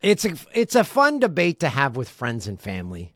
It's 0.00 0.24
a 0.24 0.34
it's 0.52 0.76
a 0.76 0.84
fun 0.84 1.18
debate 1.18 1.58
to 1.60 1.68
have 1.68 1.96
with 1.96 2.08
friends 2.08 2.46
and 2.46 2.60
family. 2.60 3.14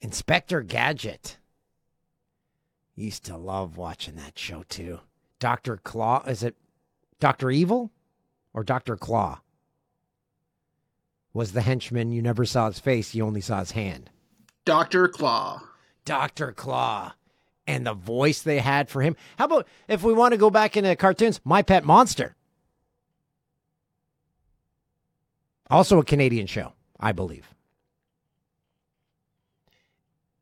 Inspector 0.00 0.62
Gadget. 0.62 1.36
Used 2.94 3.24
to 3.24 3.36
love 3.36 3.76
watching 3.76 4.16
that 4.16 4.38
show 4.38 4.64
too. 4.68 5.00
Dr. 5.38 5.76
Claw, 5.76 6.24
is 6.26 6.42
it 6.42 6.56
Dr. 7.20 7.50
Evil 7.50 7.92
or 8.54 8.64
Dr. 8.64 8.96
Claw? 8.96 9.40
Was 11.38 11.52
the 11.52 11.62
henchman 11.62 12.10
you 12.10 12.20
never 12.20 12.44
saw 12.44 12.66
his 12.66 12.80
face, 12.80 13.14
you 13.14 13.24
only 13.24 13.40
saw 13.40 13.60
his 13.60 13.70
hand. 13.70 14.10
Dr. 14.64 15.06
Claw. 15.06 15.62
Dr. 16.04 16.50
Claw 16.50 17.12
and 17.64 17.86
the 17.86 17.94
voice 17.94 18.42
they 18.42 18.58
had 18.58 18.88
for 18.88 19.02
him. 19.02 19.14
How 19.38 19.44
about 19.44 19.68
if 19.86 20.02
we 20.02 20.12
want 20.12 20.32
to 20.32 20.36
go 20.36 20.50
back 20.50 20.76
into 20.76 20.96
cartoons, 20.96 21.40
My 21.44 21.62
Pet 21.62 21.84
Monster? 21.84 22.34
Also 25.70 26.00
a 26.00 26.04
Canadian 26.04 26.48
show, 26.48 26.72
I 26.98 27.12
believe. 27.12 27.54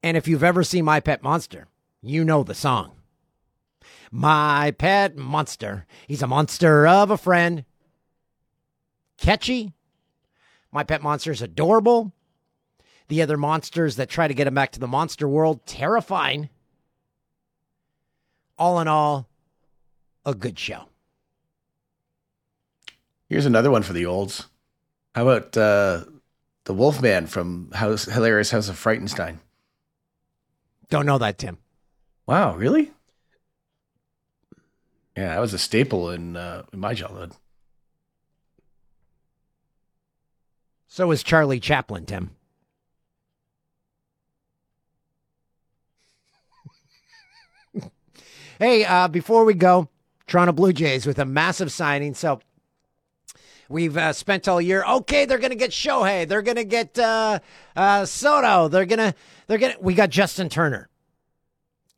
And 0.03 0.17
if 0.17 0.27
you've 0.27 0.43
ever 0.43 0.65
seen 0.65 0.87
My 0.87 1.01
Pet 1.01 1.23
Monster, 1.23 1.67
you 2.01 2.25
know 2.25 2.43
the 2.43 2.55
song. 2.55 2.93
My 4.11 4.71
pet 4.71 5.15
monster. 5.15 5.85
He's 6.09 6.23
a 6.23 6.27
monster 6.27 6.87
of 6.87 7.11
a 7.11 7.19
friend. 7.19 7.67
Catchy. 9.19 9.76
My 10.73 10.85
pet 10.85 11.03
monster 11.03 11.31
is 11.31 11.43
adorable. 11.43 12.13
The 13.09 13.23
other 13.23 13.37
monsters 13.37 13.97
that 13.97 14.09
try 14.09 14.29
to 14.29 14.35
get 14.35 14.47
him 14.47 14.55
back 14.55 14.73
to 14.73 14.81
the 14.81 14.89
monster 14.89 15.29
world, 15.29 15.65
terrifying. 15.67 16.49
All 18.59 18.81
in 18.81 18.89
all, 18.89 19.29
a 20.25 20.35
good 20.35 20.59
show. 20.59 20.89
Here's 23.29 23.47
another 23.47 23.71
one 23.71 23.83
for 23.83 23.93
the 23.93 24.07
olds. 24.07 24.47
How 25.15 25.29
about 25.29 25.57
uh, 25.57 26.05
the 26.65 26.75
Wolfman 26.75 27.27
from 27.27 27.71
House 27.73 28.05
Hilarious 28.05 28.51
House 28.51 28.69
of 28.69 28.77
Frightenstein? 28.77 29.39
Don't 30.91 31.07
know 31.07 31.19
that, 31.19 31.39
Tim. 31.39 31.59
Wow, 32.27 32.57
really? 32.57 32.93
Yeah, 35.17 35.29
that 35.35 35.41
was 35.41 35.55
a 35.55 35.59
staple 35.59 36.11
in 36.11 36.37
uh, 36.37 36.65
in 36.73 36.81
my 36.81 36.95
childhood. 36.95 37.33
So 40.97 41.11
is 41.11 41.23
Charlie 41.23 41.61
Chaplin, 41.61 42.07
Tim. 42.07 42.31
hey, 48.59 48.83
uh, 48.87 49.07
before 49.09 49.45
we 49.45 49.53
go, 49.53 49.91
Toronto 50.27 50.53
Blue 50.53 50.73
Jays 50.73 51.05
with 51.05 51.19
a 51.19 51.27
massive 51.27 51.71
signing. 51.71 52.15
So 52.15 52.41
we've 53.69 53.95
uh, 53.95 54.15
spent 54.15 54.49
all 54.49 54.59
year. 54.59 54.87
Okay, 54.87 55.27
they're 55.27 55.37
going 55.37 55.51
to 55.51 55.57
get 55.57 55.71
Shohei. 55.71 56.27
They're 56.27 56.41
going 56.41 56.57
to 56.57 56.65
get 56.65 56.99
uh, 56.99 57.41
uh, 57.77 58.07
Soto. 58.07 58.69
They're 58.69 58.87
going 58.87 59.13
to. 59.13 59.15
They're 59.49 59.59
going 59.59 59.75
to. 59.75 59.79
We 59.83 59.93
got 59.93 60.09
Justin 60.09 60.49
Turner. 60.49 60.89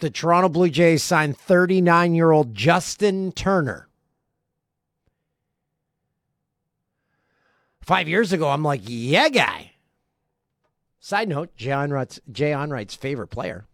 The 0.00 0.10
Toronto 0.10 0.48
Blue 0.48 0.70
Jays 0.70 1.04
signed 1.04 1.38
39 1.38 2.16
year 2.16 2.32
old 2.32 2.52
Justin 2.52 3.30
Turner. 3.30 3.87
Five 7.88 8.06
years 8.06 8.34
ago, 8.34 8.50
I'm 8.50 8.62
like, 8.62 8.82
yeah, 8.84 9.30
guy. 9.30 9.72
Side 11.00 11.26
note: 11.26 11.56
Jay 11.56 11.70
Onrait's, 11.70 12.20
Jay 12.30 12.52
Onrait's 12.52 12.94
favorite 12.94 13.28
player 13.28 13.64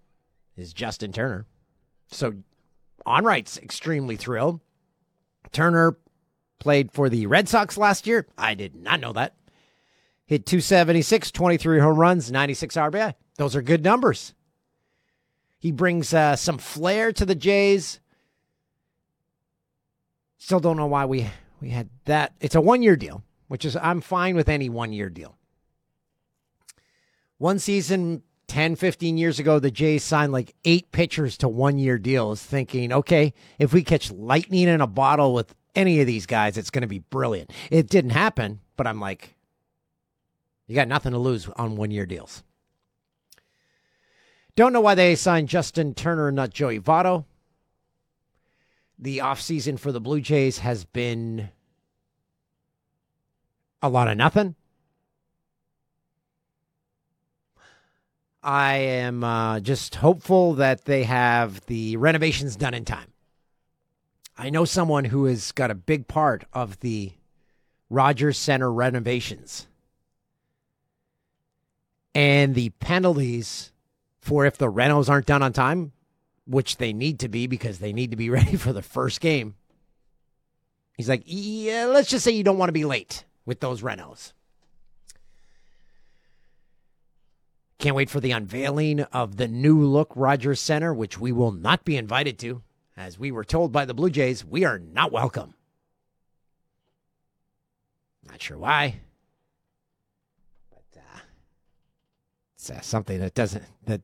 is 0.56 0.72
Justin 0.72 1.10
Turner. 1.10 1.46
So 2.12 2.34
Onrait's 3.04 3.58
extremely 3.58 4.14
thrilled. 4.14 4.60
Turner 5.50 5.96
played 6.60 6.92
for 6.92 7.08
the 7.08 7.26
Red 7.26 7.48
Sox 7.48 7.76
last 7.76 8.06
year. 8.06 8.28
I 8.38 8.54
did 8.54 8.76
not 8.76 9.00
know 9.00 9.12
that. 9.14 9.34
Hit 10.26 10.46
276, 10.46 11.32
23 11.32 11.80
home 11.80 11.98
runs, 11.98 12.30
96 12.30 12.76
RBI. 12.76 13.14
Those 13.36 13.56
are 13.56 13.62
good 13.62 13.82
numbers. 13.82 14.32
He 15.58 15.72
brings 15.72 16.14
uh, 16.14 16.36
some 16.36 16.58
flair 16.58 17.12
to 17.14 17.26
the 17.26 17.34
Jays. 17.34 17.98
Still 20.38 20.60
don't 20.60 20.76
know 20.76 20.86
why 20.86 21.04
we 21.04 21.28
we 21.60 21.70
had 21.70 21.90
that. 22.04 22.34
It's 22.40 22.54
a 22.54 22.60
one 22.60 22.80
year 22.80 22.94
deal, 22.94 23.24
which 23.54 23.64
is 23.64 23.76
I'm 23.76 24.00
fine 24.00 24.34
with 24.34 24.48
any 24.48 24.68
one 24.68 24.92
year 24.92 25.08
deal. 25.08 25.38
One 27.38 27.60
season, 27.60 28.24
10, 28.48 28.74
15 28.74 29.16
years 29.16 29.38
ago, 29.38 29.60
the 29.60 29.70
Jays 29.70 30.02
signed 30.02 30.32
like 30.32 30.56
eight 30.64 30.90
pitchers 30.90 31.38
to 31.38 31.48
one 31.48 31.78
year 31.78 31.96
deals, 31.96 32.42
thinking, 32.42 32.92
okay, 32.92 33.32
if 33.60 33.72
we 33.72 33.84
catch 33.84 34.10
lightning 34.10 34.66
in 34.66 34.80
a 34.80 34.88
bottle 34.88 35.34
with 35.34 35.54
any 35.76 36.00
of 36.00 36.08
these 36.08 36.26
guys, 36.26 36.58
it's 36.58 36.70
going 36.70 36.82
to 36.82 36.88
be 36.88 36.98
brilliant. 36.98 37.52
It 37.70 37.88
didn't 37.88 38.10
happen, 38.10 38.58
but 38.76 38.88
I'm 38.88 38.98
like, 38.98 39.36
you 40.66 40.74
got 40.74 40.88
nothing 40.88 41.12
to 41.12 41.18
lose 41.18 41.48
on 41.54 41.76
one 41.76 41.92
year 41.92 42.06
deals. 42.06 42.42
Don't 44.56 44.72
know 44.72 44.80
why 44.80 44.96
they 44.96 45.14
signed 45.14 45.48
Justin 45.48 45.94
Turner, 45.94 46.26
and 46.26 46.34
not 46.34 46.50
Joey 46.50 46.80
Votto. 46.80 47.24
The 48.98 49.18
offseason 49.18 49.78
for 49.78 49.92
the 49.92 50.00
Blue 50.00 50.20
Jays 50.20 50.58
has 50.58 50.84
been 50.84 51.50
a 53.84 53.88
lot 53.88 54.08
of 54.08 54.16
nothing. 54.16 54.54
I 58.42 58.76
am 58.76 59.22
uh, 59.22 59.60
just 59.60 59.96
hopeful 59.96 60.54
that 60.54 60.86
they 60.86 61.04
have 61.04 61.64
the 61.66 61.98
renovations 61.98 62.56
done 62.56 62.72
in 62.72 62.86
time. 62.86 63.12
I 64.38 64.48
know 64.48 64.64
someone 64.64 65.04
who 65.04 65.26
has 65.26 65.52
got 65.52 65.70
a 65.70 65.74
big 65.74 66.08
part 66.08 66.44
of 66.54 66.80
the 66.80 67.12
Rogers 67.90 68.38
Center 68.38 68.72
renovations. 68.72 69.66
And 72.14 72.54
the 72.54 72.70
penalties 72.70 73.70
for 74.18 74.46
if 74.46 74.56
the 74.56 74.72
renos 74.72 75.10
aren't 75.10 75.26
done 75.26 75.42
on 75.42 75.52
time, 75.52 75.92
which 76.46 76.78
they 76.78 76.94
need 76.94 77.18
to 77.20 77.28
be 77.28 77.46
because 77.46 77.80
they 77.80 77.92
need 77.92 78.12
to 78.12 78.16
be 78.16 78.30
ready 78.38 78.56
for 78.56 78.72
the 78.72 78.82
first 78.82 79.20
game. 79.20 79.56
He's 80.96 81.08
like, 81.08 81.22
yeah, 81.26 81.84
let's 81.86 82.08
just 82.08 82.24
say 82.24 82.30
you 82.30 82.44
don't 82.44 82.58
want 82.58 82.68
to 82.70 82.74
be 82.74 82.86
late 82.86 83.24
with 83.46 83.60
those 83.60 83.82
renos. 83.82 84.32
Can't 87.78 87.96
wait 87.96 88.08
for 88.08 88.20
the 88.20 88.30
unveiling 88.30 89.00
of 89.00 89.36
the 89.36 89.48
new 89.48 89.82
look 89.82 90.12
Rogers 90.14 90.60
Center, 90.60 90.94
which 90.94 91.18
we 91.18 91.32
will 91.32 91.52
not 91.52 91.84
be 91.84 91.96
invited 91.96 92.38
to. 92.38 92.62
As 92.96 93.18
we 93.18 93.32
were 93.32 93.44
told 93.44 93.72
by 93.72 93.84
the 93.84 93.94
Blue 93.94 94.10
Jays, 94.10 94.44
we 94.44 94.64
are 94.64 94.78
not 94.78 95.10
welcome. 95.10 95.54
Not 98.26 98.40
sure 98.40 98.56
why. 98.56 99.00
But 100.70 101.00
uh, 101.00 101.20
it's 102.54 102.70
uh, 102.70 102.80
something 102.80 103.18
that 103.20 103.34
doesn't 103.34 103.64
that 103.84 104.00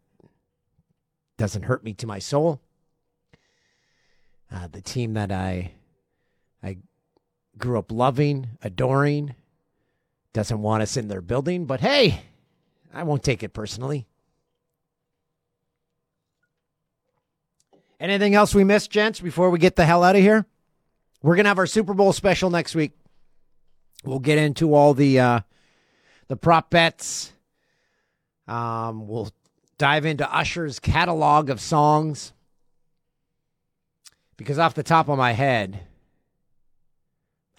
doesn't 1.39 1.63
hurt 1.63 1.85
me 1.85 1.95
to 1.95 2.07
my 2.07 2.19
soul. 2.19 2.61
Uh, 4.53 4.67
the 4.67 4.83
team 4.83 5.15
that 5.15 5.33
I 5.33 5.41
I 5.41 5.73
grew 7.61 7.79
up 7.79 7.93
loving, 7.93 8.49
adoring, 8.63 9.35
doesn't 10.33 10.63
want 10.63 10.83
us 10.83 10.97
in 10.97 11.09
their 11.09 11.21
building, 11.21 11.67
but 11.67 11.81
hey, 11.81 12.23
I 12.93 13.03
won't 13.03 13.23
take 13.23 13.43
it 13.43 13.53
personally. 13.53 14.07
Anything 18.01 18.35
else 18.35 18.55
we 18.55 18.65
missed, 18.65 18.91
gents, 18.91 19.21
before 19.21 19.51
we 19.51 19.59
get 19.59 19.77
the 19.77 19.85
hell 19.85 20.03
out 20.03 20.17
of 20.17 20.23
here? 20.23 20.47
We're 21.23 21.37
gonna 21.37 21.51
have 21.51 21.59
our 21.59 21.67
Super 21.67 21.93
Bowl 21.93 22.13
special 22.15 22.49
next 22.49 22.75
week. 22.75 22.93
We'll 24.05 24.21
get 24.21 24.39
into 24.39 24.75
all 24.75 24.95
the 24.95 25.21
uh, 25.21 25.41
the 26.29 26.37
prop 26.37 26.71
bets. 26.71 27.35
Um, 28.49 29.07
we'll 29.07 29.31
dive 29.77 30.07
into 30.07 30.35
Usher's 30.35 30.79
catalog 30.79 31.51
of 31.51 31.61
songs 31.61 32.33
because 34.39 34.59
off 34.59 34.75
the 34.75 34.83
top 34.83 35.09
of 35.11 35.19
my 35.19 35.33
head, 35.33 35.81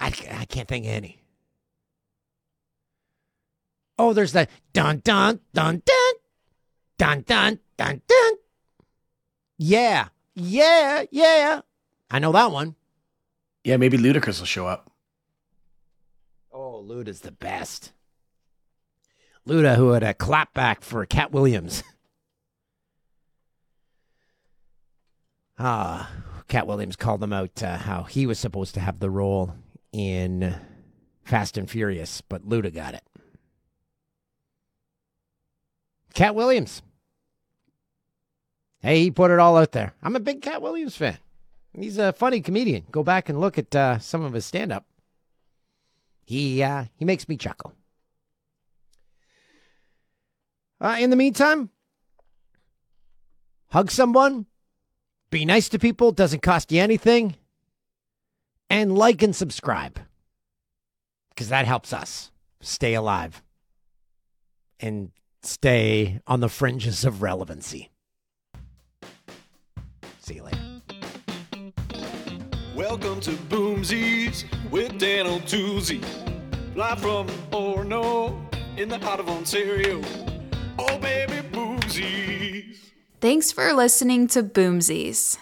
I, 0.02 0.08
I 0.08 0.46
can't 0.46 0.68
think 0.68 0.86
of 0.86 0.92
any. 0.92 1.22
Oh, 4.00 4.14
there's 4.14 4.32
that 4.32 4.50
dun 4.74 5.02
dun 5.04 5.42
dun 5.54 5.84
dun 5.86 6.14
dun 6.98 7.22
dun 7.22 7.60
dun 7.78 8.02
dun. 8.08 8.34
Yeah, 9.60 10.08
yeah, 10.34 11.04
yeah. 11.12 11.62
I 12.10 12.18
know 12.18 12.32
that 12.32 12.52
one. 12.52 12.76
Yeah, 13.64 13.78
maybe 13.78 14.00
Ludacris 14.00 14.40
will 14.40 14.48
show 14.48 14.66
up. 14.66 14.90
Oh, 16.52 16.84
Luda's 16.84 17.22
the 17.22 17.32
best. 17.32 17.94
Luda, 19.48 19.76
who 19.76 19.92
had 19.92 20.02
a 20.02 20.16
clap 20.16 20.56
back 20.56 20.82
for 20.82 21.06
Katt 21.06 21.32
Williams. 21.32 21.84
Ah, 25.64 26.10
Katt 26.48 26.66
Williams 26.66 26.96
called 26.96 27.22
him 27.22 27.32
out 27.32 27.62
uh, 27.62 27.78
how 27.78 28.02
he 28.02 28.26
was 28.26 28.40
supposed 28.40 28.74
to 28.74 28.80
have 28.80 29.00
the 29.00 29.12
role 29.12 29.54
in 29.92 30.56
Fast 31.24 31.58
and 31.58 31.70
Furious, 31.70 32.22
but 32.22 32.48
Luda 32.48 32.74
got 32.74 32.94
it. 32.94 33.04
Katt 36.14 36.36
Williams. 36.36 36.82
Hey, 38.82 39.04
he 39.04 39.12
put 39.12 39.32
it 39.32 39.40
all 39.40 39.58
out 39.58 39.72
there. 39.72 39.94
I'm 40.02 40.16
a 40.16 40.20
big 40.20 40.42
Katt 40.42 40.62
Williams 40.62 40.96
fan. 40.96 41.18
He's 41.74 41.98
a 41.98 42.12
funny 42.12 42.42
comedian. 42.42 42.86
Go 42.92 43.04
back 43.04 43.30
and 43.30 43.40
look 43.40 43.58
at 43.58 43.74
uh, 43.76 44.00
some 44.00 44.24
of 44.24 44.34
his 44.34 44.46
stand 44.46 44.72
up. 44.72 44.86
He 46.26 46.62
uh, 46.62 46.86
he 46.96 47.06
makes 47.06 47.30
me 47.30 47.38
chuckle. 47.38 47.74
Uh, 50.80 50.98
in 51.00 51.12
the 51.12 51.16
meantime, 51.16 51.70
hug 53.70 53.92
someone, 53.92 54.48
be 55.30 55.46
nice 55.46 55.70
to 55.70 55.80
people, 55.80 56.12
doesn't 56.12 56.42
cost 56.42 56.72
you 56.72 56.82
anything, 56.82 57.36
and 58.72 58.98
like 58.98 59.22
and 59.22 59.36
subscribe 59.36 60.00
because 61.30 61.50
that 61.50 61.66
helps 61.66 61.92
us 61.92 62.32
stay 62.62 62.94
alive 62.94 63.44
and 64.80 65.12
stay 65.44 66.22
on 66.26 66.40
the 66.40 66.48
fringes 66.48 67.04
of 67.04 67.22
relevancy. 67.22 67.92
See 70.22 70.36
you 70.36 70.44
later. 70.44 70.58
Welcome 72.74 73.20
to 73.22 73.32
Boomsies 73.32 74.46
with 74.72 74.98
Dan 74.98 75.28
O'Toozy. 75.28 76.02
Live 76.74 77.02
from 77.02 77.28
Orno 77.52 78.40
in 78.78 78.88
the 78.88 79.00
heart 79.00 79.20
of 79.20 79.28
Ontario. 79.28 80.02
Oh, 80.80 80.98
baby, 81.00 81.46
Boomsies. 81.50 82.78
Thanks 83.20 83.52
for 83.52 83.74
listening 83.74 84.28
to 84.28 84.42
Boomsies. 84.42 85.38